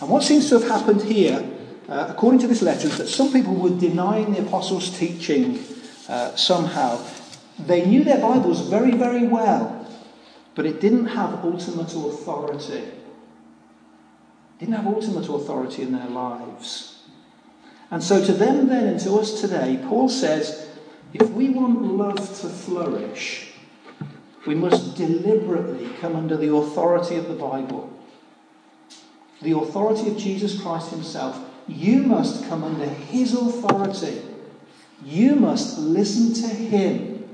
And 0.00 0.08
what 0.08 0.22
seems 0.22 0.48
to 0.48 0.58
have 0.58 0.66
happened 0.66 1.02
here, 1.02 1.46
uh, 1.90 2.06
according 2.08 2.40
to 2.40 2.46
this 2.46 2.62
letter, 2.62 2.88
is 2.88 2.96
that 2.96 3.08
some 3.08 3.34
people 3.34 3.54
were 3.54 3.68
denying 3.68 4.32
the 4.32 4.40
apostles' 4.40 4.98
teaching 4.98 5.62
uh, 6.08 6.34
somehow. 6.34 7.04
They 7.58 7.84
knew 7.84 8.02
their 8.02 8.22
Bibles 8.22 8.66
very, 8.70 8.92
very 8.92 9.26
well, 9.26 9.86
but 10.54 10.64
it 10.64 10.80
didn't 10.80 11.08
have 11.08 11.44
ultimate 11.44 11.94
authority. 11.94 12.78
It 12.78 12.94
didn't 14.58 14.74
have 14.76 14.86
ultimate 14.86 15.28
authority 15.28 15.82
in 15.82 15.92
their 15.92 16.08
lives. 16.08 16.93
And 17.94 18.02
so, 18.02 18.24
to 18.24 18.32
them 18.32 18.66
then 18.66 18.88
and 18.88 19.00
to 19.02 19.20
us 19.20 19.40
today, 19.40 19.78
Paul 19.88 20.08
says 20.08 20.68
if 21.12 21.30
we 21.30 21.50
want 21.50 21.80
love 21.80 22.16
to 22.16 22.48
flourish, 22.48 23.52
we 24.48 24.56
must 24.56 24.96
deliberately 24.96 25.90
come 26.00 26.16
under 26.16 26.36
the 26.36 26.52
authority 26.52 27.14
of 27.14 27.28
the 27.28 27.36
Bible, 27.36 27.96
the 29.42 29.56
authority 29.56 30.08
of 30.08 30.16
Jesus 30.16 30.60
Christ 30.60 30.90
Himself. 30.90 31.38
You 31.68 32.02
must 32.02 32.48
come 32.48 32.64
under 32.64 32.86
His 32.86 33.32
authority. 33.32 34.22
You 35.04 35.36
must 35.36 35.78
listen 35.78 36.34
to 36.42 36.52
him. 36.52 37.28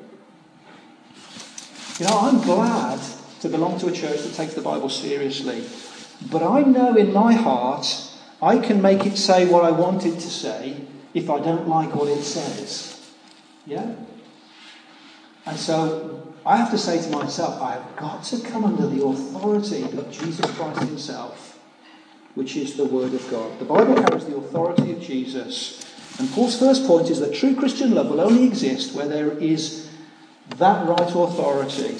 You 1.98 2.04
know, 2.04 2.18
I'm 2.20 2.42
glad 2.42 3.00
to 3.40 3.48
belong 3.48 3.78
to 3.78 3.86
a 3.86 3.92
church 3.92 4.20
that 4.24 4.34
takes 4.34 4.52
the 4.52 4.60
Bible 4.60 4.90
seriously. 4.90 5.64
But 6.30 6.42
I 6.42 6.60
know 6.64 6.96
in 6.96 7.14
my 7.14 7.32
heart 7.32 8.09
I 8.42 8.58
can 8.58 8.80
make 8.80 9.06
it 9.06 9.16
say 9.16 9.46
what 9.46 9.64
I 9.64 9.70
want 9.70 10.06
it 10.06 10.14
to 10.14 10.30
say 10.30 10.80
if 11.12 11.28
I 11.28 11.40
don't 11.40 11.68
like 11.68 11.94
what 11.94 12.08
it 12.08 12.22
says. 12.22 13.10
Yeah? 13.66 13.94
And 15.46 15.58
so 15.58 16.34
I 16.44 16.56
have 16.56 16.70
to 16.70 16.78
say 16.78 17.02
to 17.02 17.10
myself, 17.10 17.60
I 17.60 17.72
have 17.72 17.96
got 17.96 18.24
to 18.24 18.40
come 18.40 18.64
under 18.64 18.86
the 18.86 19.04
authority 19.04 19.82
of 19.82 20.10
Jesus 20.10 20.50
Christ 20.52 20.80
Himself, 20.80 21.58
which 22.34 22.56
is 22.56 22.76
the 22.76 22.84
Word 22.84 23.12
of 23.14 23.30
God. 23.30 23.58
The 23.58 23.64
Bible 23.64 23.94
carries 24.02 24.26
the 24.26 24.36
authority 24.36 24.92
of 24.92 25.00
Jesus. 25.00 25.84
And 26.18 26.30
Paul's 26.32 26.58
first 26.58 26.86
point 26.86 27.10
is 27.10 27.20
that 27.20 27.34
true 27.34 27.54
Christian 27.54 27.94
love 27.94 28.08
will 28.08 28.20
only 28.20 28.46
exist 28.46 28.94
where 28.94 29.08
there 29.08 29.32
is 29.38 29.90
that 30.56 30.86
right 30.86 31.00
authority. 31.00 31.96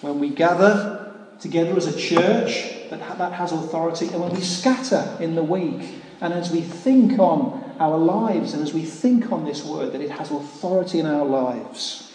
When 0.00 0.18
we 0.18 0.30
gather 0.30 1.14
together 1.40 1.76
as 1.76 1.86
a 1.86 1.98
church, 1.98 2.79
that, 2.90 3.18
that 3.18 3.32
has 3.32 3.52
authority, 3.52 4.08
and 4.08 4.20
when 4.20 4.32
we 4.34 4.40
scatter 4.40 5.16
in 5.20 5.34
the 5.34 5.42
week, 5.42 6.02
and 6.20 6.34
as 6.34 6.50
we 6.50 6.60
think 6.60 7.18
on 7.18 7.74
our 7.78 7.96
lives, 7.96 8.52
and 8.52 8.62
as 8.62 8.74
we 8.74 8.82
think 8.82 9.32
on 9.32 9.44
this 9.44 9.64
word, 9.64 9.92
that 9.92 10.00
it 10.00 10.10
has 10.10 10.30
authority 10.30 10.98
in 10.98 11.06
our 11.06 11.24
lives. 11.24 12.12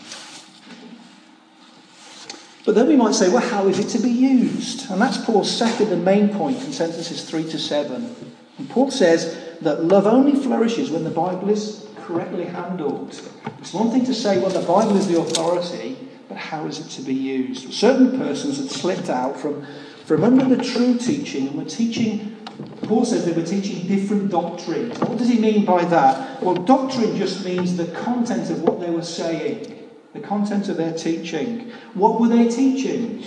But 2.65 2.75
then 2.75 2.87
we 2.87 2.95
might 2.95 3.13
say, 3.13 3.29
well, 3.29 3.47
how 3.47 3.67
is 3.67 3.77
it 3.79 3.89
to 3.89 3.99
be 3.99 4.09
used? 4.09 4.89
And 4.89 4.99
that's 4.99 5.23
Paul's 5.23 5.55
second 5.55 5.91
and 5.91 6.03
main 6.03 6.29
point 6.29 6.63
in 6.63 6.73
sentences 6.73 7.27
3 7.29 7.43
to 7.51 7.59
7. 7.59 8.15
And 8.57 8.69
Paul 8.69 8.89
says 8.89 9.57
that 9.61 9.83
love 9.83 10.07
only 10.07 10.33
flourishes 10.33 10.89
when 10.89 11.03
the 11.03 11.11
Bible 11.11 11.49
is 11.49 11.87
correctly 11.97 12.45
handled. 12.45 13.19
It's 13.59 13.73
one 13.73 13.91
thing 13.91 14.05
to 14.05 14.13
say, 14.13 14.39
well, 14.39 14.49
the 14.49 14.65
Bible 14.65 14.97
is 14.97 15.07
the 15.07 15.19
authority, 15.19 15.97
but 16.27 16.37
how 16.37 16.65
is 16.65 16.79
it 16.79 16.89
to 16.95 17.01
be 17.01 17.13
used? 17.13 17.71
Certain 17.71 18.17
persons 18.17 18.57
had 18.57 18.71
slipped 18.71 19.09
out 19.09 19.39
from, 19.39 19.65
under 20.11 20.55
the 20.55 20.63
true 20.63 20.97
teaching 20.97 21.47
and 21.47 21.57
were 21.57 21.65
teaching, 21.65 22.37
Paul 22.83 23.05
says 23.05 23.25
they 23.25 23.31
were 23.31 23.45
teaching 23.45 23.87
different 23.87 24.29
doctrines. 24.29 24.99
What 24.99 25.17
does 25.17 25.29
he 25.29 25.39
mean 25.39 25.65
by 25.65 25.85
that? 25.85 26.41
Well, 26.41 26.55
doctrine 26.55 27.17
just 27.17 27.43
means 27.43 27.75
the 27.75 27.87
content 27.87 28.49
of 28.49 28.61
what 28.61 28.79
they 28.79 28.89
were 28.89 29.03
saying 29.03 29.75
the 30.15 30.21
content 30.21 30.69
of 30.69 30.77
their 30.77 30.93
teaching. 30.93 31.71
What 31.93 32.21
were 32.21 32.29
they 32.29 32.47
teaching? 32.47 33.21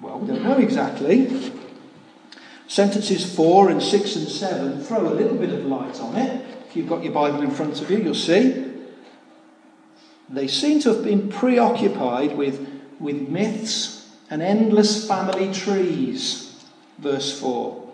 Well, 0.00 0.18
we 0.18 0.28
don't 0.28 0.42
know 0.42 0.58
exactly. 0.58 1.52
Sentences 2.68 3.34
4 3.34 3.70
and 3.70 3.82
6 3.82 4.16
and 4.16 4.28
7 4.28 4.84
throw 4.84 5.08
a 5.08 5.14
little 5.14 5.36
bit 5.38 5.50
of 5.50 5.64
light 5.64 5.98
on 6.00 6.16
it. 6.16 6.46
If 6.68 6.76
you've 6.76 6.88
got 6.88 7.02
your 7.02 7.14
Bible 7.14 7.40
in 7.40 7.50
front 7.50 7.80
of 7.80 7.90
you, 7.90 7.98
you'll 7.98 8.14
see. 8.14 8.72
They 10.28 10.48
seem 10.48 10.80
to 10.80 10.92
have 10.92 11.02
been 11.02 11.30
preoccupied 11.30 12.36
with, 12.36 12.68
with 13.00 13.28
myths 13.28 14.01
and 14.32 14.40
endless 14.40 15.06
family 15.06 15.52
trees. 15.52 16.64
Verse 16.98 17.38
4. 17.38 17.92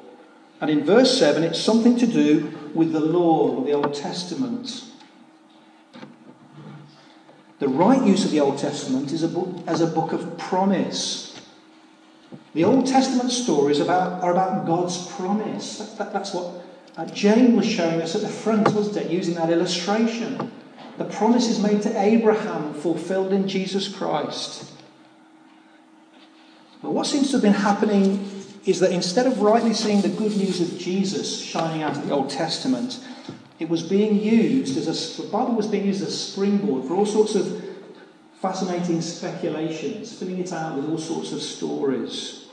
And 0.60 0.70
in 0.70 0.84
verse 0.84 1.18
7, 1.18 1.42
it's 1.42 1.58
something 1.58 1.98
to 1.98 2.06
do 2.06 2.56
with 2.72 2.92
the 2.92 3.00
law 3.00 3.56
or 3.56 3.64
the 3.64 3.72
Old 3.72 3.92
Testament. 3.92 4.84
The 7.58 7.66
right 7.66 8.06
use 8.06 8.24
of 8.24 8.30
the 8.30 8.38
Old 8.38 8.56
Testament 8.56 9.10
is 9.10 9.24
a 9.24 9.28
book, 9.28 9.64
as 9.66 9.80
a 9.80 9.88
book 9.88 10.12
of 10.12 10.38
promise. 10.38 11.40
The 12.54 12.62
Old 12.62 12.86
Testament 12.86 13.32
stories 13.32 13.80
about, 13.80 14.22
are 14.22 14.30
about 14.30 14.64
God's 14.64 15.08
promise. 15.08 15.78
That, 15.78 15.98
that, 15.98 16.12
that's 16.12 16.32
what 16.32 16.64
uh, 16.96 17.06
Jane 17.06 17.56
was 17.56 17.66
showing 17.66 18.00
us 18.00 18.14
at 18.14 18.20
the 18.20 18.28
front, 18.28 18.72
wasn't 18.74 18.98
it, 18.98 19.10
using 19.10 19.34
that 19.34 19.50
illustration. 19.50 20.52
The 20.98 21.04
promise 21.04 21.48
is 21.48 21.58
made 21.58 21.82
to 21.82 22.00
Abraham, 22.00 22.74
fulfilled 22.74 23.32
in 23.32 23.48
Jesus 23.48 23.88
Christ. 23.92 24.77
But 26.82 26.92
what 26.92 27.06
seems 27.06 27.28
to 27.28 27.32
have 27.32 27.42
been 27.42 27.52
happening 27.52 28.30
is 28.64 28.80
that 28.80 28.92
instead 28.92 29.26
of 29.26 29.40
rightly 29.40 29.74
seeing 29.74 30.02
the 30.02 30.08
good 30.08 30.36
news 30.36 30.60
of 30.60 30.78
Jesus 30.78 31.40
shining 31.40 31.82
out 31.82 31.96
of 31.96 32.06
the 32.06 32.12
Old 32.12 32.30
Testament, 32.30 33.00
it 33.58 33.68
was 33.68 33.82
being 33.82 34.20
used 34.20 34.76
as 34.76 34.86
a, 34.86 35.22
the 35.22 35.28
Bible 35.28 35.54
was 35.54 35.66
being 35.66 35.86
used 35.86 36.02
as 36.02 36.08
a 36.08 36.12
springboard 36.12 36.84
for 36.84 36.94
all 36.94 37.06
sorts 37.06 37.34
of 37.34 37.64
fascinating 38.40 39.00
speculations, 39.00 40.16
filling 40.16 40.38
it 40.38 40.52
out 40.52 40.76
with 40.76 40.88
all 40.88 40.98
sorts 40.98 41.32
of 41.32 41.42
stories. 41.42 42.46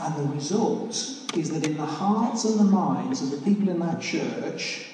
And 0.00 0.16
the 0.16 0.34
result 0.34 0.90
is 1.36 1.50
that 1.50 1.66
in 1.66 1.76
the 1.76 1.86
hearts 1.86 2.44
and 2.44 2.60
the 2.60 2.64
minds 2.64 3.22
of 3.22 3.30
the 3.30 3.38
people 3.38 3.68
in 3.68 3.80
that 3.80 4.00
church, 4.00 4.86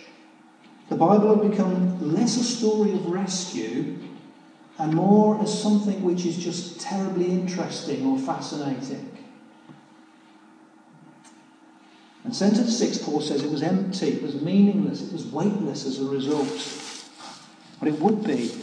the 0.88 0.96
Bible 0.96 1.36
had 1.36 1.50
become 1.50 2.14
less 2.14 2.36
a 2.36 2.44
story 2.44 2.92
of 2.92 3.06
rescue 3.06 3.63
and 4.78 4.92
more 4.92 5.40
as 5.40 5.62
something 5.62 6.02
which 6.02 6.26
is 6.26 6.36
just 6.36 6.80
terribly 6.80 7.30
interesting 7.30 8.04
or 8.06 8.18
fascinating. 8.18 9.10
And 12.24 12.34
sentence 12.34 12.76
6, 12.78 12.98
Paul 12.98 13.20
says 13.20 13.44
it 13.44 13.50
was 13.50 13.62
empty, 13.62 14.08
it 14.08 14.22
was 14.22 14.34
meaningless, 14.40 15.02
it 15.02 15.12
was 15.12 15.26
weightless 15.26 15.86
as 15.86 16.00
a 16.00 16.04
result. 16.04 16.48
But 17.78 17.88
it 17.88 18.00
would 18.00 18.24
be. 18.24 18.54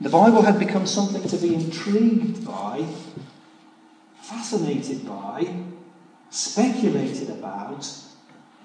The 0.00 0.08
Bible 0.08 0.42
had 0.42 0.58
become 0.58 0.86
something 0.86 1.22
to 1.22 1.36
be 1.36 1.54
intrigued 1.54 2.44
by, 2.44 2.84
fascinated 4.20 5.06
by, 5.06 5.54
speculated 6.30 7.30
about, 7.30 7.88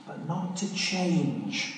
but 0.07 0.27
not 0.27 0.57
to 0.57 0.73
change. 0.73 1.75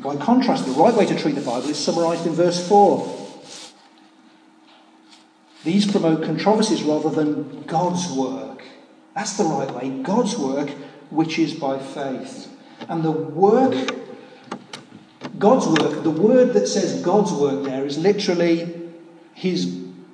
By 0.00 0.16
contrast, 0.16 0.66
the 0.66 0.72
right 0.72 0.94
way 0.94 1.06
to 1.06 1.18
treat 1.18 1.34
the 1.34 1.40
Bible 1.40 1.68
is 1.68 1.78
summarized 1.78 2.26
in 2.26 2.32
verse 2.32 2.66
4. 2.68 3.22
These 5.64 5.90
promote 5.90 6.24
controversies 6.24 6.82
rather 6.82 7.08
than 7.08 7.62
God's 7.62 8.10
work. 8.10 8.62
That's 9.14 9.36
the 9.36 9.44
right 9.44 9.70
way. 9.70 9.90
God's 10.02 10.36
work, 10.36 10.70
which 11.10 11.38
is 11.38 11.54
by 11.54 11.78
faith. 11.78 12.50
And 12.88 13.02
the 13.02 13.12
work, 13.12 13.94
God's 15.38 15.66
work, 15.66 16.02
the 16.02 16.10
word 16.10 16.52
that 16.52 16.66
says 16.66 17.00
God's 17.02 17.32
work 17.32 17.64
there 17.64 17.86
is 17.86 17.96
literally 17.96 18.90
his 19.32 19.66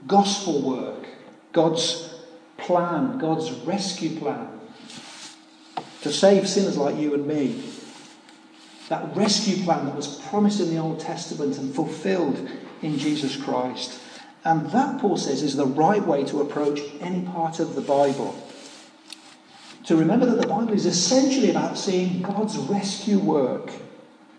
gospel 0.07 0.63
work, 0.63 1.07
God's 1.53 2.15
plan, 2.59 3.19
God's 3.19 3.51
rescue 3.51 4.19
plan 4.19 4.61
to 6.03 6.13
save 6.13 6.49
sinners 6.49 6.77
like 6.77 6.97
you 6.97 7.15
and 7.15 7.27
me. 7.27 7.63
That 8.91 9.17
rescue 9.17 9.65
plan 9.65 9.87
that 9.87 9.97
was 9.97 10.21
promised 10.29 10.61
in 10.61 10.69
the 10.69 10.77
Old 10.79 11.01
Testament 11.01 11.57
and 11.57 11.75
fulfilled 11.75 12.47
in 12.83 12.99
Jesus 12.99 13.35
Christ. 13.37 13.99
And 14.45 14.71
that, 14.71 15.01
Paul 15.01 15.17
says, 15.17 15.43
is 15.43 15.57
the 15.57 15.67
right 15.67 16.07
way 16.07 16.25
to 16.25 16.43
approach 16.43 16.81
any 17.01 17.23
part 17.23 17.59
of 17.59 17.75
the 17.75 17.81
Bible 17.81 18.37
to 19.91 19.97
remember 19.97 20.27
that 20.27 20.41
the 20.41 20.47
Bible 20.47 20.73
is 20.73 20.87
essentially 20.87 21.51
about 21.51 21.77
seeing 21.77 22.23
God's 22.23 22.57
rescue 22.57 23.19
work, 23.19 23.73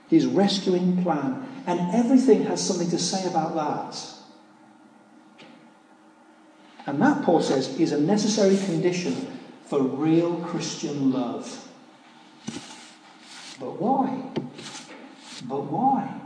his 0.10 0.26
rescuing 0.26 1.04
plan, 1.04 1.46
and 1.68 1.94
everything 1.94 2.46
has 2.46 2.66
something 2.66 2.90
to 2.90 2.98
say 2.98 3.28
about 3.28 3.56
that. 3.56 4.02
And 6.86 7.02
that, 7.02 7.24
Paul 7.24 7.42
says, 7.42 7.78
is 7.80 7.92
a 7.92 8.00
necessary 8.00 8.58
condition 8.58 9.40
for 9.66 9.82
real 9.82 10.38
Christian 10.38 11.12
love. 11.12 11.68
But 13.60 13.80
why? 13.80 14.32
But 15.44 15.64
why? 15.64 16.20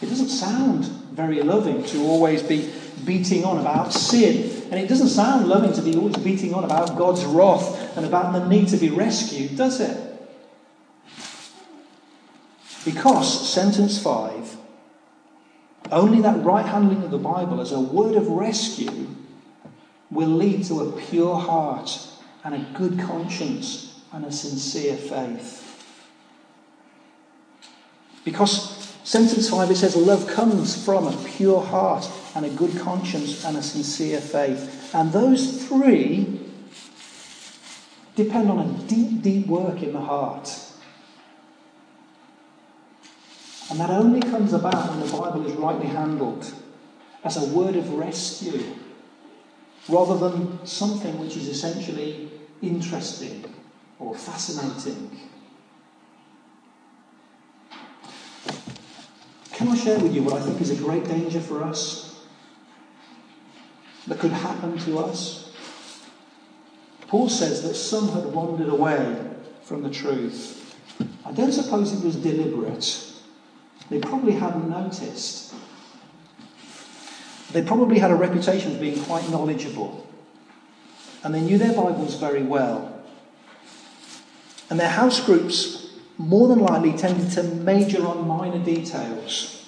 It 0.00 0.06
doesn't 0.06 0.28
sound 0.28 0.86
very 1.12 1.42
loving 1.42 1.84
to 1.84 2.02
always 2.04 2.42
be 2.42 2.72
beating 3.04 3.44
on 3.44 3.58
about 3.58 3.92
sin 3.92 4.60
and 4.70 4.78
it 4.78 4.88
doesn't 4.88 5.08
sound 5.08 5.48
loving 5.48 5.72
to 5.72 5.82
be 5.82 5.96
always 5.96 6.16
beating 6.16 6.54
on 6.54 6.64
about 6.64 6.96
God's 6.96 7.24
wrath 7.24 7.96
and 7.96 8.06
about 8.06 8.32
the 8.32 8.48
need 8.48 8.68
to 8.68 8.76
be 8.76 8.88
rescued, 8.88 9.56
does 9.56 9.80
it? 9.80 10.06
Because, 12.84 13.52
sentence 13.52 14.00
5, 14.00 14.56
only 15.90 16.22
that 16.22 16.44
right 16.44 16.64
handling 16.64 17.02
of 17.02 17.10
the 17.10 17.18
Bible 17.18 17.60
as 17.60 17.72
a 17.72 17.80
word 17.80 18.14
of 18.14 18.28
rescue 18.28 19.08
will 20.10 20.28
lead 20.28 20.64
to 20.64 20.80
a 20.80 20.92
pure 21.00 21.36
heart 21.36 22.06
and 22.44 22.54
a 22.54 22.78
good 22.78 22.98
conscience 23.00 24.00
and 24.12 24.24
a 24.24 24.32
sincere 24.32 24.96
faith. 24.96 25.69
Because 28.24 28.80
Sentence 29.04 29.48
5 29.48 29.70
it 29.70 29.76
says, 29.76 29.96
Love 29.96 30.26
comes 30.26 30.84
from 30.84 31.06
a 31.06 31.16
pure 31.24 31.62
heart 31.62 32.08
and 32.34 32.44
a 32.44 32.50
good 32.50 32.78
conscience 32.78 33.44
and 33.44 33.56
a 33.56 33.62
sincere 33.62 34.20
faith. 34.20 34.94
And 34.94 35.12
those 35.12 35.66
three 35.66 36.40
depend 38.14 38.50
on 38.50 38.58
a 38.58 38.88
deep, 38.88 39.22
deep 39.22 39.46
work 39.46 39.82
in 39.82 39.92
the 39.92 40.00
heart. 40.00 40.54
And 43.70 43.78
that 43.80 43.90
only 43.90 44.20
comes 44.20 44.52
about 44.52 44.90
when 44.90 45.00
the 45.00 45.16
Bible 45.16 45.46
is 45.46 45.54
rightly 45.54 45.86
handled 45.86 46.52
as 47.24 47.36
a 47.36 47.54
word 47.54 47.76
of 47.76 47.90
rescue 47.92 48.62
rather 49.88 50.16
than 50.16 50.66
something 50.66 51.18
which 51.18 51.36
is 51.36 51.48
essentially 51.48 52.30
interesting 52.60 53.44
or 53.98 54.14
fascinating 54.14 55.18
Can 59.60 59.68
I 59.68 59.76
share 59.76 59.98
with 59.98 60.14
you 60.14 60.22
what 60.22 60.40
I 60.40 60.40
think 60.40 60.58
is 60.62 60.70
a 60.70 60.74
great 60.74 61.04
danger 61.04 61.38
for 61.38 61.62
us 61.62 62.18
that 64.06 64.18
could 64.18 64.30
happen 64.30 64.78
to 64.78 65.00
us? 65.00 65.52
Paul 67.08 67.28
says 67.28 67.62
that 67.64 67.74
some 67.74 68.08
had 68.12 68.24
wandered 68.24 68.70
away 68.70 69.22
from 69.62 69.82
the 69.82 69.90
truth. 69.90 70.74
I 71.26 71.32
don't 71.32 71.52
suppose 71.52 71.92
it 71.92 72.02
was 72.02 72.16
deliberate. 72.16 73.04
They 73.90 73.98
probably 73.98 74.32
hadn't 74.32 74.70
noticed. 74.70 75.54
They 77.52 77.60
probably 77.60 77.98
had 77.98 78.10
a 78.10 78.16
reputation 78.16 78.72
of 78.72 78.80
being 78.80 79.04
quite 79.04 79.28
knowledgeable. 79.28 80.06
and 81.22 81.34
they 81.34 81.42
knew 81.42 81.58
their 81.58 81.74
Bibles 81.74 82.14
very 82.14 82.42
well. 82.42 82.98
And 84.70 84.80
their 84.80 84.88
house 84.88 85.20
groups 85.20 85.79
more 86.20 86.48
than 86.48 86.58
likely 86.58 86.92
tended 86.92 87.30
to 87.32 87.42
major 87.42 88.06
on 88.06 88.28
minor 88.28 88.62
details. 88.62 89.66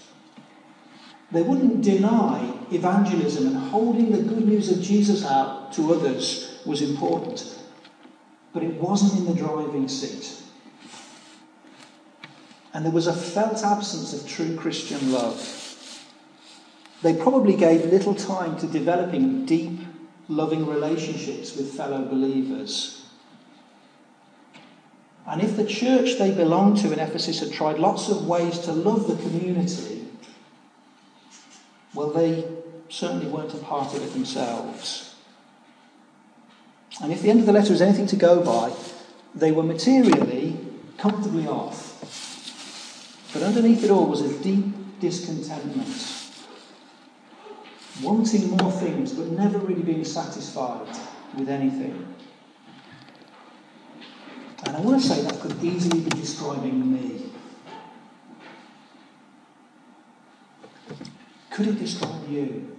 They 1.30 1.40
wouldn't 1.40 1.82
deny 1.82 2.54
evangelism 2.71 3.47
and 3.47 3.56
holding 3.56 4.12
the 4.12 4.23
good 4.23 4.47
news 4.47 4.71
of 4.71 4.82
Jesus 4.82 5.25
out 5.25 5.73
to 5.73 5.94
others 5.94 6.61
was 6.66 6.82
important, 6.82 7.59
but 8.52 8.62
it 8.62 8.75
wasn't 8.75 9.18
in 9.18 9.35
the 9.35 9.40
driving 9.42 9.88
seat. 9.88 10.42
And 12.75 12.85
there 12.85 12.92
was 12.92 13.06
a 13.06 13.14
felt 13.14 13.64
absence 13.64 14.12
of 14.12 14.28
true 14.28 14.54
Christian 14.54 15.11
love. 15.11 15.59
They 17.00 17.14
probably 17.14 17.56
gave 17.56 17.87
little 17.87 18.14
time 18.14 18.59
to 18.59 18.66
developing 18.66 19.47
deep, 19.47 19.80
loving 20.28 20.66
relationships 20.66 21.56
with 21.56 21.75
fellow 21.75 22.04
believers. 22.04 23.01
And 25.26 25.41
if 25.41 25.57
the 25.57 25.64
church 25.64 26.19
they 26.19 26.33
belonged 26.33 26.79
to 26.79 26.93
in 26.93 26.99
Ephesus 26.99 27.41
had 27.41 27.52
tried 27.52 27.79
lots 27.79 28.09
of 28.09 28.26
ways 28.26 28.59
to 28.61 28.73
love 28.73 29.07
the 29.07 29.17
community, 29.23 30.07
well, 31.95 32.11
they 32.11 32.45
certainly 32.88 33.26
weren't 33.26 33.55
a 33.55 33.59
part 33.59 33.95
of 33.95 34.02
it 34.02 34.12
themselves. 34.12 35.14
And 37.02 37.12
if 37.12 37.23
the 37.23 37.31
end 37.31 37.41
of 37.41 37.47
the 37.47 37.52
letter 37.52 37.73
is 37.73 37.81
anything 37.81 38.07
to 38.09 38.17
go 38.17 38.43
by, 38.43 38.73
they 39.35 39.52
were 39.52 39.62
materially 39.62 40.59
comfortably 40.99 41.47
off. 41.47 41.88
But 43.33 43.43
underneath 43.43 43.83
it 43.83 43.91
all 43.91 44.07
was 44.07 44.21
a 44.21 44.43
deep 44.43 45.00
discontentment. 45.00 46.19
Wanting 48.02 48.50
more 48.50 48.73
things, 48.73 49.12
but 49.12 49.29
never 49.29 49.59
really 49.59 49.83
being 49.83 50.05
satisfied 50.05 50.87
with 51.37 51.49
anything. 51.49 52.14
And 54.64 54.76
I 54.76 54.81
want 54.81 55.02
to 55.02 55.09
say 55.09 55.23
that 55.23 55.40
could 55.40 55.62
easily 55.62 56.00
be 56.00 56.11
describing 56.11 56.92
me. 56.92 57.31
Could 61.50 61.69
it 61.69 61.78
describe 61.78 62.28
you? 62.28 62.76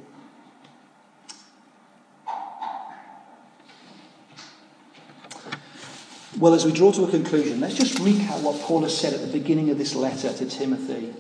Well, 6.39 6.53
as 6.53 6.65
we 6.65 6.71
draw 6.71 6.91
to 6.93 7.05
a 7.05 7.09
conclusion, 7.09 7.59
let's 7.59 7.75
just 7.75 7.99
recap 7.99 8.41
what 8.41 8.59
Paul 8.61 8.81
has 8.81 8.97
said 8.97 9.13
at 9.13 9.21
the 9.21 9.27
beginning 9.27 9.69
of 9.69 9.77
this 9.77 9.95
letter 9.95 10.33
to 10.33 10.45
Timothy. 10.45 11.13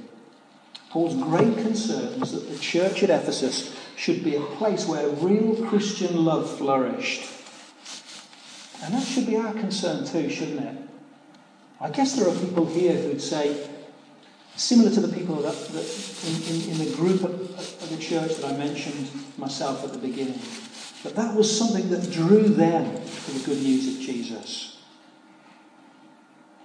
Paul's 0.89 1.15
great 1.15 1.55
concern 1.57 2.19
was 2.19 2.31
that 2.33 2.49
the 2.49 2.57
church 2.59 3.03
at 3.03 3.09
Ephesus 3.09 3.75
should 3.95 4.23
be 4.23 4.35
a 4.35 4.41
place 4.41 4.87
where 4.87 5.07
real 5.07 5.55
Christian 5.67 6.25
love 6.25 6.57
flourished. 6.57 7.32
And 8.83 8.93
that 8.93 9.03
should 9.03 9.27
be 9.27 9.37
our 9.37 9.53
concern 9.53 10.05
too, 10.05 10.29
shouldn't 10.29 10.59
it? 10.59 10.77
I 11.79 11.89
guess 11.89 12.15
there 12.15 12.27
are 12.27 12.35
people 12.35 12.65
here 12.65 12.93
who'd 12.93 13.21
say, 13.21 13.69
similar 14.55 14.91
to 14.91 14.99
the 14.99 15.07
people 15.07 15.35
that, 15.37 15.55
that 15.55 16.19
in, 16.27 16.53
in, 16.53 16.69
in, 16.71 16.89
the 16.89 16.95
group 16.95 17.23
of 17.23 17.89
the 17.89 17.97
church 17.97 18.35
that 18.35 18.53
I 18.53 18.57
mentioned 18.57 19.09
myself 19.37 19.85
at 19.85 19.93
the 19.93 19.99
beginning, 19.99 20.39
that 21.03 21.15
that 21.15 21.33
was 21.33 21.57
something 21.57 21.89
that 21.91 22.11
drew 22.11 22.43
them 22.43 22.85
to 22.93 23.31
the 23.31 23.45
good 23.45 23.63
news 23.63 23.95
of 23.95 24.01
Jesus. 24.01 24.81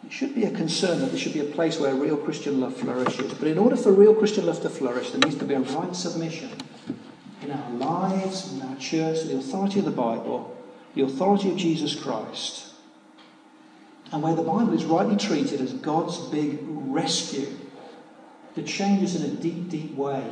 It 0.04 0.12
should 0.12 0.34
be 0.34 0.44
a 0.44 0.50
concern 0.50 1.00
that 1.00 1.10
there 1.10 1.18
should 1.18 1.34
be 1.34 1.40
a 1.40 1.44
place 1.44 1.78
where 1.78 1.94
real 1.94 2.16
Christian 2.16 2.60
love 2.60 2.76
flourishes. 2.76 3.32
But 3.34 3.46
in 3.46 3.58
order 3.58 3.76
for 3.76 3.92
real 3.92 4.14
Christian 4.14 4.46
love 4.46 4.60
to 4.62 4.70
flourish, 4.70 5.10
there 5.10 5.20
needs 5.20 5.36
to 5.36 5.44
be 5.44 5.54
a 5.54 5.60
right 5.60 5.94
submission 5.94 6.50
in 7.42 7.52
our 7.52 7.70
lives, 7.72 8.52
in 8.52 8.62
our 8.62 8.76
church, 8.76 9.20
to 9.20 9.28
the 9.28 9.36
authority 9.36 9.78
of 9.78 9.84
the 9.84 9.90
Bible, 9.90 10.57
the 10.98 11.04
authority 11.04 11.48
of 11.48 11.56
Jesus 11.56 11.94
Christ, 11.94 12.72
and 14.10 14.20
where 14.20 14.34
the 14.34 14.42
Bible 14.42 14.72
is 14.72 14.84
rightly 14.84 15.14
treated 15.14 15.60
as 15.60 15.72
God's 15.74 16.18
big 16.18 16.58
rescue 16.60 17.56
that 18.56 18.66
changes 18.66 19.14
in 19.14 19.30
a 19.30 19.34
deep, 19.40 19.68
deep 19.68 19.94
way. 19.94 20.28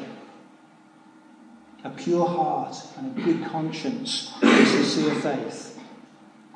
A 1.85 1.91
pure 1.91 2.27
heart 2.27 2.77
and 2.99 3.17
a 3.17 3.23
good 3.23 3.45
conscience 3.45 4.35
and 4.43 4.67
sincere 4.67 5.15
faith, 5.15 5.79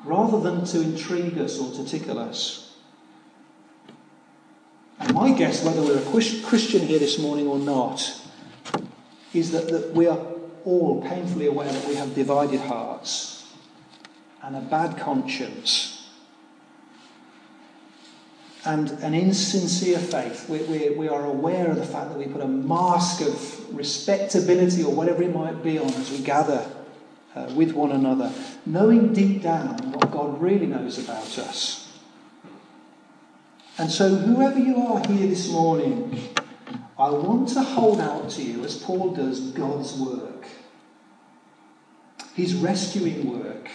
rather 0.03 0.41
than 0.41 0.65
to 0.65 0.81
intrigue 0.81 1.37
us 1.37 1.57
or 1.57 1.71
to 1.71 1.85
tickle 1.85 2.19
us. 2.19 2.75
And 4.99 5.13
my 5.13 5.31
guess, 5.31 5.63
whether 5.63 5.81
we're 5.81 5.99
a 5.99 6.41
Christian 6.43 6.85
here 6.85 6.99
this 6.99 7.17
morning 7.17 7.47
or 7.47 7.59
not, 7.59 8.21
is 9.33 9.51
that, 9.51 9.69
that 9.69 9.93
we 9.93 10.05
are 10.07 10.19
all 10.65 11.01
painfully 11.01 11.45
aware 11.45 11.71
that 11.71 11.87
we 11.87 11.95
have 11.95 12.13
divided 12.13 12.59
hearts 12.59 13.30
and 14.43 14.55
a 14.55 14.61
bad 14.61 14.97
conscience 14.97 16.09
and 18.65 18.91
an 19.01 19.13
insincere 19.13 19.97
faith. 19.97 20.47
We, 20.47 20.59
we, 20.63 20.89
we, 20.91 21.07
are 21.07 21.25
aware 21.25 21.69
of 21.69 21.77
the 21.77 21.85
fact 21.85 22.09
that 22.09 22.17
we 22.17 22.25
put 22.25 22.41
a 22.41 22.47
mask 22.47 23.21
of 23.21 23.75
respectability 23.75 24.83
or 24.83 24.93
whatever 24.93 25.23
it 25.23 25.33
might 25.33 25.63
be 25.63 25.79
on 25.79 25.87
as 25.87 26.11
we 26.11 26.19
gather 26.19 26.69
uh, 27.35 27.51
with 27.55 27.71
one 27.71 27.91
another, 27.91 28.31
knowing 28.65 29.13
deep 29.13 29.41
down 29.41 29.91
what 29.93 30.11
God 30.11 30.39
really 30.41 30.67
knows 30.67 30.99
about 30.99 31.37
us. 31.39 31.91
And 33.77 33.89
so, 33.89 34.09
whoever 34.09 34.59
you 34.59 34.77
are 34.77 35.07
here 35.07 35.27
this 35.27 35.49
morning, 35.49 36.29
I 36.99 37.09
want 37.09 37.49
to 37.49 37.61
hold 37.61 37.99
out 37.99 38.29
to 38.31 38.43
you, 38.43 38.63
as 38.63 38.77
Paul 38.77 39.15
does, 39.15 39.39
God's 39.51 39.93
work, 39.93 40.45
his 42.35 42.53
rescuing 42.53 43.31
work 43.31 43.69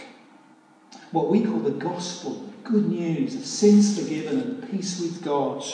what 1.16 1.30
we 1.30 1.42
call 1.42 1.60
the 1.60 1.70
gospel, 1.70 2.44
good 2.62 2.90
news 2.90 3.34
of 3.34 3.46
sins 3.46 3.98
forgiven 3.98 4.38
and 4.38 4.70
peace 4.70 5.00
with 5.00 5.24
God, 5.24 5.64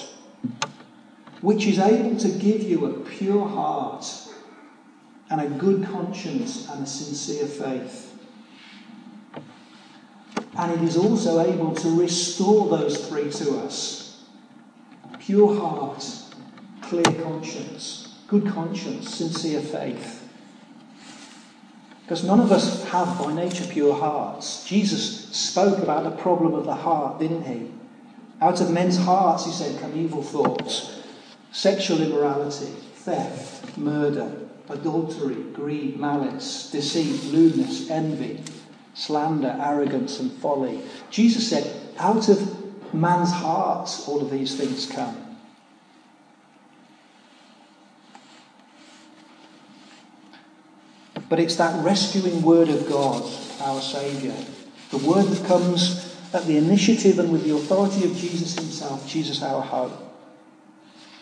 which 1.40 1.66
is 1.66 1.80
able 1.80 2.16
to 2.16 2.28
give 2.28 2.62
you 2.62 2.86
a 2.86 3.00
pure 3.00 3.48
heart 3.48 4.06
and 5.30 5.40
a 5.40 5.48
good 5.58 5.84
conscience 5.84 6.68
and 6.70 6.84
a 6.84 6.86
sincere 6.86 7.48
faith. 7.48 8.16
And 10.56 10.70
it 10.70 10.82
is 10.82 10.96
also 10.96 11.40
able 11.40 11.74
to 11.74 12.00
restore 12.00 12.68
those 12.78 13.08
three 13.08 13.28
to 13.32 13.58
us 13.58 14.22
pure 15.18 15.56
heart, 15.58 16.04
clear 16.82 17.02
conscience, 17.02 18.16
good 18.28 18.46
conscience, 18.46 19.12
sincere 19.12 19.60
faith. 19.60 20.21
Because 22.02 22.24
none 22.24 22.40
of 22.40 22.50
us 22.50 22.84
have 22.90 23.18
by 23.18 23.32
nature 23.32 23.64
pure 23.64 23.94
hearts. 23.94 24.64
Jesus 24.64 25.28
spoke 25.28 25.78
about 25.78 26.04
the 26.04 26.10
problem 26.10 26.54
of 26.54 26.64
the 26.64 26.74
heart, 26.74 27.18
didn't 27.18 27.44
he? 27.44 27.70
Out 28.40 28.60
of 28.60 28.70
men's 28.70 28.98
hearts, 28.98 29.46
he 29.46 29.52
said, 29.52 29.80
come 29.80 29.96
evil 29.96 30.22
thoughts, 30.22 31.00
sexual 31.52 32.02
immorality, 32.02 32.72
theft, 32.94 33.78
murder, 33.78 34.36
adultery, 34.68 35.42
greed, 35.52 35.98
malice, 35.98 36.70
deceit, 36.72 37.22
lewdness, 37.32 37.88
envy, 37.88 38.42
slander, 38.94 39.56
arrogance, 39.60 40.18
and 40.18 40.32
folly. 40.32 40.80
Jesus 41.10 41.48
said, 41.48 41.94
out 41.98 42.28
of 42.28 42.92
man's 42.92 43.30
hearts, 43.30 44.08
all 44.08 44.20
of 44.20 44.30
these 44.30 44.56
things 44.56 44.86
come. 44.86 45.21
But 51.32 51.40
it's 51.40 51.56
that 51.56 51.82
rescuing 51.82 52.42
word 52.42 52.68
of 52.68 52.86
God, 52.86 53.22
our 53.62 53.80
Saviour, 53.80 54.34
the 54.90 54.98
word 54.98 55.24
that 55.28 55.46
comes 55.46 56.14
at 56.34 56.44
the 56.44 56.58
initiative 56.58 57.18
and 57.18 57.32
with 57.32 57.44
the 57.44 57.54
authority 57.56 58.04
of 58.04 58.14
Jesus 58.14 58.54
Himself, 58.54 59.08
Jesus 59.08 59.42
our 59.42 59.62
hope, 59.62 60.14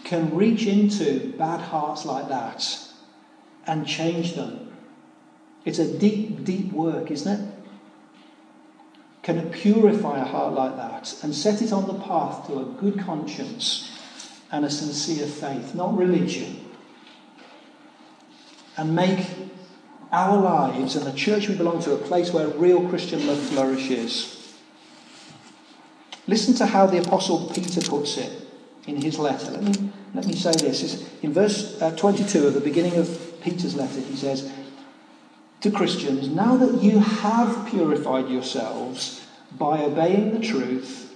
can 0.03 0.35
reach 0.35 0.67
into 0.67 1.33
bad 1.39 1.61
hearts 1.61 2.05
like 2.05 2.29
that 2.29 2.67
and 3.69 3.87
change 3.87 4.35
them. 4.35 4.73
It's 5.65 5.79
a 5.79 5.97
deep, 5.97 6.43
deep 6.43 6.73
work, 6.73 7.13
isn't 7.13 7.41
it? 7.41 7.55
Can 9.23 9.39
it 9.39 9.53
purify 9.53 10.19
a 10.19 10.25
heart 10.25 10.55
like 10.55 10.75
that 10.75 11.23
and 11.23 11.33
set 11.33 11.63
it 11.63 11.73
on 11.73 11.87
the 11.87 12.01
path 12.05 12.49
to 12.49 12.59
a 12.59 12.65
good 12.65 12.99
conscience 12.99 13.97
and 14.51 14.65
a 14.65 14.71
sincere 14.71 15.29
faith, 15.29 15.73
not 15.77 15.97
religion, 15.97 16.69
and 18.77 18.97
make 18.97 19.40
our 20.13 20.41
lives 20.41 20.97
and 20.97 21.07
the 21.07 21.13
church 21.13 21.49
we 21.49 21.55
belong 21.55 21.83
to 21.83 21.93
a 21.93 21.97
place 21.97 22.33
where 22.33 22.49
real 22.49 22.89
Christian 22.89 23.27
love 23.27 23.39
flourishes. 23.39 24.57
Listen 26.27 26.55
to 26.55 26.67
how 26.67 26.87
the 26.87 26.99
Apostle 26.99 27.51
Peter 27.55 27.81
puts 27.81 28.17
it 28.17 28.49
in 28.87 29.01
his 29.01 29.19
letter. 29.19 29.53
Let 29.53 29.63
me, 29.63 29.93
let 30.15 30.27
me 30.27 30.35
say 30.35 30.53
this. 30.53 30.83
It's 30.83 31.23
in 31.23 31.33
verse 31.33 31.81
uh, 31.81 31.95
22 31.97 32.47
of 32.49 32.55
the 32.55 32.61
beginning 32.61 32.97
of 32.97 33.41
Peter's 33.41 33.75
letter, 33.75 34.01
he 34.01 34.17
says, 34.17 34.51
To 35.63 35.71
Christians, 35.71 36.29
now 36.29 36.57
that 36.57 36.83
you 36.83 36.99
have 36.99 37.69
purified 37.69 38.29
yourselves 38.29 39.27
by 39.57 39.83
obeying 39.83 40.33
the 40.33 40.47
truth, 40.47 41.15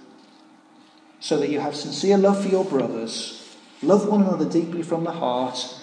so 1.21 1.39
that 1.39 1.51
you 1.51 1.61
have 1.61 1.75
sincere 1.75 2.19
love 2.19 2.43
for 2.43 2.49
your 2.49 2.65
brothers, 2.65 3.57
love 3.83 4.09
one 4.09 4.23
another 4.23 4.49
deeply 4.49 4.83
from 4.83 5.05
the 5.05 5.13
heart, 5.13 5.81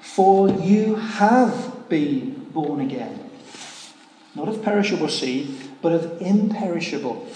for 0.00 0.48
you 0.48 0.94
have 0.94 1.75
been 1.88 2.50
born 2.52 2.80
again, 2.80 3.30
not 4.34 4.48
of 4.48 4.62
perishable 4.62 5.08
seed, 5.08 5.70
but 5.82 5.92
of 5.92 6.20
imperishable, 6.20 7.26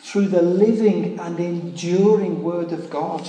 through 0.00 0.28
the 0.28 0.42
living 0.42 1.18
and 1.18 1.38
enduring 1.38 2.42
Word 2.42 2.72
of 2.72 2.90
God. 2.90 3.26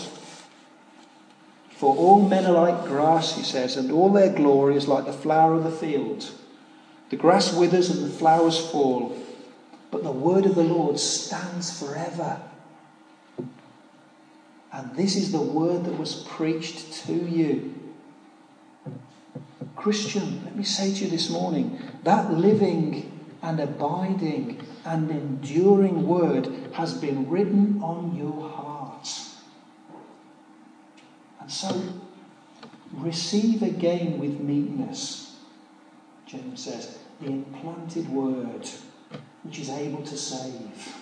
For 1.71 1.95
all 1.95 2.27
men 2.27 2.45
are 2.45 2.53
like 2.53 2.85
grass, 2.85 3.35
he 3.35 3.43
says, 3.43 3.77
and 3.77 3.91
all 3.91 4.11
their 4.11 4.33
glory 4.33 4.75
is 4.75 4.87
like 4.87 5.05
the 5.05 5.13
flower 5.13 5.53
of 5.53 5.63
the 5.63 5.71
field. 5.71 6.31
The 7.09 7.15
grass 7.15 7.53
withers 7.53 7.89
and 7.89 8.03
the 8.03 8.09
flowers 8.09 8.69
fall, 8.69 9.15
but 9.91 10.03
the 10.03 10.11
word 10.11 10.45
of 10.45 10.55
the 10.55 10.63
Lord 10.63 10.99
stands 10.99 11.79
forever. 11.79 12.41
And 14.73 14.95
this 14.95 15.15
is 15.15 15.31
the 15.31 15.41
word 15.41 15.85
that 15.85 15.97
was 15.97 16.25
preached 16.27 17.05
to 17.05 17.13
you. 17.13 17.73
Christian, 19.75 20.43
let 20.43 20.55
me 20.55 20.63
say 20.63 20.93
to 20.93 21.05
you 21.05 21.09
this 21.09 21.29
morning 21.29 21.79
that 22.03 22.33
living 22.33 23.11
and 23.41 23.59
abiding 23.59 24.61
and 24.85 25.09
enduring 25.09 26.07
word 26.07 26.47
has 26.73 26.93
been 26.93 27.29
written 27.29 27.81
on 27.81 28.15
your 28.15 28.49
heart. 28.49 29.09
And 31.39 31.51
so 31.51 32.01
receive 32.93 33.63
again 33.63 34.19
with 34.19 34.39
meekness, 34.39 35.35
James 36.25 36.63
says, 36.63 36.99
the 37.21 37.27
implanted 37.27 38.09
word 38.09 38.67
which 39.43 39.59
is 39.59 39.69
able 39.69 40.03
to 40.03 40.17
save. 40.17 40.95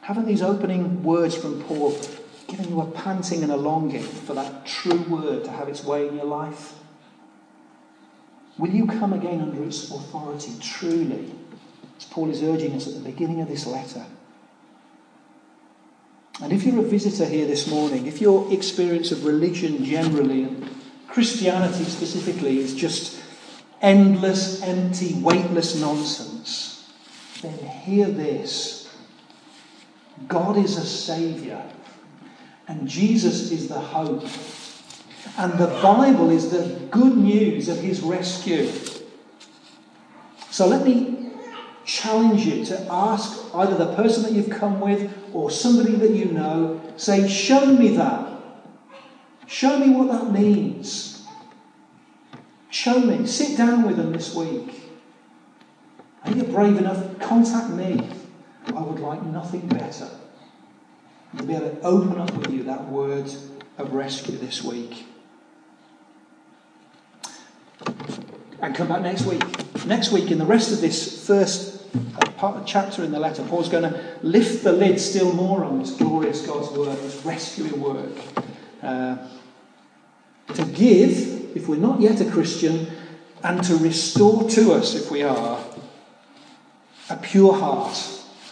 Haven't 0.00 0.26
these 0.26 0.42
opening 0.42 1.02
words 1.02 1.34
from 1.34 1.62
Paul 1.64 1.98
given 2.46 2.68
you 2.68 2.80
a 2.80 2.86
panting 2.86 3.42
and 3.42 3.52
a 3.52 3.56
longing 3.56 4.02
for 4.02 4.34
that 4.34 4.66
true 4.66 5.02
word 5.02 5.44
to 5.44 5.50
have 5.50 5.68
its 5.68 5.84
way 5.84 6.08
in 6.08 6.14
your 6.14 6.24
life? 6.24 6.74
Will 8.58 8.70
you 8.70 8.86
come 8.86 9.12
again 9.12 9.40
under 9.40 9.62
its 9.64 9.90
authority 9.90 10.52
truly, 10.60 11.32
as 11.98 12.04
Paul 12.04 12.30
is 12.30 12.42
urging 12.42 12.74
us 12.74 12.86
at 12.86 12.94
the 12.94 13.10
beginning 13.10 13.40
of 13.40 13.48
this 13.48 13.66
letter? 13.66 14.06
And 16.42 16.52
if 16.52 16.64
you're 16.64 16.80
a 16.80 16.88
visitor 16.88 17.24
here 17.24 17.46
this 17.46 17.66
morning, 17.66 18.06
if 18.06 18.20
your 18.20 18.52
experience 18.52 19.10
of 19.10 19.24
religion 19.24 19.84
generally 19.84 20.44
and 20.44 20.68
Christianity 21.08 21.84
specifically 21.84 22.58
is 22.58 22.74
just 22.74 23.18
endless, 23.80 24.62
empty, 24.62 25.14
weightless 25.14 25.80
nonsense, 25.80 26.90
then 27.40 27.56
hear 27.58 28.06
this. 28.08 28.94
God 30.28 30.56
is 30.56 30.76
a 30.76 30.84
Saviour, 30.84 31.62
and 32.68 32.88
Jesus 32.88 33.52
is 33.52 33.68
the 33.68 33.78
hope. 33.78 34.24
And 35.38 35.52
the 35.58 35.66
Bible 35.82 36.30
is 36.30 36.50
the 36.50 36.80
good 36.90 37.16
news 37.16 37.68
of 37.68 37.78
His 37.78 38.00
rescue. 38.00 38.70
So 40.50 40.66
let 40.66 40.84
me 40.84 41.30
challenge 41.84 42.46
you 42.46 42.64
to 42.64 42.86
ask 42.90 43.54
either 43.54 43.76
the 43.76 43.94
person 43.94 44.22
that 44.24 44.32
you've 44.32 44.50
come 44.50 44.80
with 44.80 45.12
or 45.32 45.50
somebody 45.50 45.94
that 45.96 46.10
you 46.10 46.26
know, 46.26 46.80
say, 46.96 47.28
Show 47.28 47.66
me 47.66 47.96
that. 47.96 48.32
Show 49.46 49.78
me 49.78 49.90
what 49.90 50.08
that 50.10 50.32
means. 50.32 51.24
Show 52.70 52.98
me. 52.98 53.26
Sit 53.26 53.56
down 53.56 53.84
with 53.84 53.96
them 53.96 54.12
this 54.12 54.34
week. 54.34 54.82
Are 56.24 56.32
you 56.32 56.42
brave 56.42 56.76
enough? 56.76 57.20
Contact 57.20 57.70
me. 57.70 58.08
I 58.66 58.80
would 58.80 58.98
like 58.98 59.22
nothing 59.22 59.68
better 59.68 60.08
to 61.36 61.42
be 61.42 61.54
able 61.54 61.70
to 61.70 61.80
open 61.82 62.18
up 62.18 62.32
with 62.34 62.52
you 62.52 62.62
that 62.64 62.88
word 62.88 63.30
of 63.78 63.92
rescue 63.92 64.36
this 64.36 64.62
week. 64.62 65.06
And 68.60 68.74
come 68.74 68.88
back 68.88 69.02
next 69.02 69.26
week. 69.26 69.42
Next 69.86 70.12
week, 70.12 70.30
in 70.30 70.38
the 70.38 70.46
rest 70.46 70.72
of 70.72 70.80
this 70.80 71.26
first 71.26 71.76
part, 72.36 72.66
chapter 72.66 73.04
in 73.04 73.12
the 73.12 73.20
letter, 73.20 73.42
Paul's 73.44 73.68
going 73.68 73.84
to 73.84 74.18
lift 74.22 74.64
the 74.64 74.72
lid 74.72 74.98
still 75.00 75.32
more 75.32 75.64
on 75.64 75.78
this 75.78 75.92
glorious 75.92 76.46
God's 76.46 76.76
work, 76.76 76.98
this 77.00 77.24
rescuing 77.24 77.80
work. 77.80 78.12
Uh, 78.82 79.16
to 80.54 80.64
give, 80.64 81.56
if 81.56 81.68
we're 81.68 81.76
not 81.76 82.00
yet 82.00 82.20
a 82.20 82.30
Christian, 82.30 82.88
and 83.42 83.62
to 83.64 83.76
restore 83.76 84.48
to 84.50 84.72
us, 84.72 84.94
if 84.94 85.10
we 85.10 85.22
are, 85.22 85.62
a 87.10 87.16
pure 87.16 87.54
heart 87.54 87.96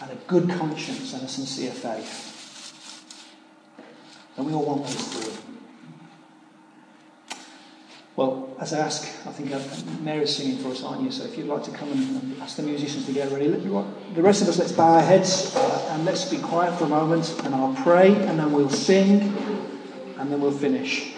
and 0.01 0.11
a 0.11 0.15
good 0.27 0.49
conscience 0.49 1.13
and 1.13 1.23
a 1.23 1.27
sincere 1.27 1.71
faith. 1.71 2.34
And 4.37 4.45
we 4.45 4.53
all 4.53 4.65
want 4.65 4.85
those 4.85 5.07
three. 5.07 5.31
Well, 8.15 8.55
as 8.59 8.73
I 8.73 8.79
ask, 8.79 9.03
I 9.27 9.31
think 9.31 9.51
uh, 9.51 9.59
Mary's 10.01 10.35
singing 10.35 10.57
for 10.59 10.69
us, 10.69 10.83
aren't 10.83 11.01
you? 11.01 11.11
So 11.11 11.25
if 11.25 11.37
you'd 11.37 11.47
like 11.47 11.63
to 11.63 11.71
come 11.71 11.91
and 11.91 12.41
ask 12.41 12.55
the 12.55 12.63
musicians 12.63 13.05
to 13.07 13.11
get 13.11 13.29
ready, 13.31 13.47
the 13.47 14.21
rest 14.21 14.41
of 14.41 14.47
us, 14.47 14.57
let's 14.57 14.71
bow 14.71 14.93
our 14.93 15.01
heads 15.01 15.53
uh, 15.55 15.89
and 15.91 16.05
let's 16.05 16.29
be 16.29 16.37
quiet 16.37 16.77
for 16.77 16.85
a 16.85 16.89
moment, 16.89 17.35
and 17.43 17.53
I'll 17.53 17.75
pray, 17.83 18.15
and 18.15 18.39
then 18.39 18.53
we'll 18.53 18.69
sing, 18.69 19.35
and 20.17 20.31
then 20.31 20.39
we'll 20.39 20.51
finish. 20.51 21.14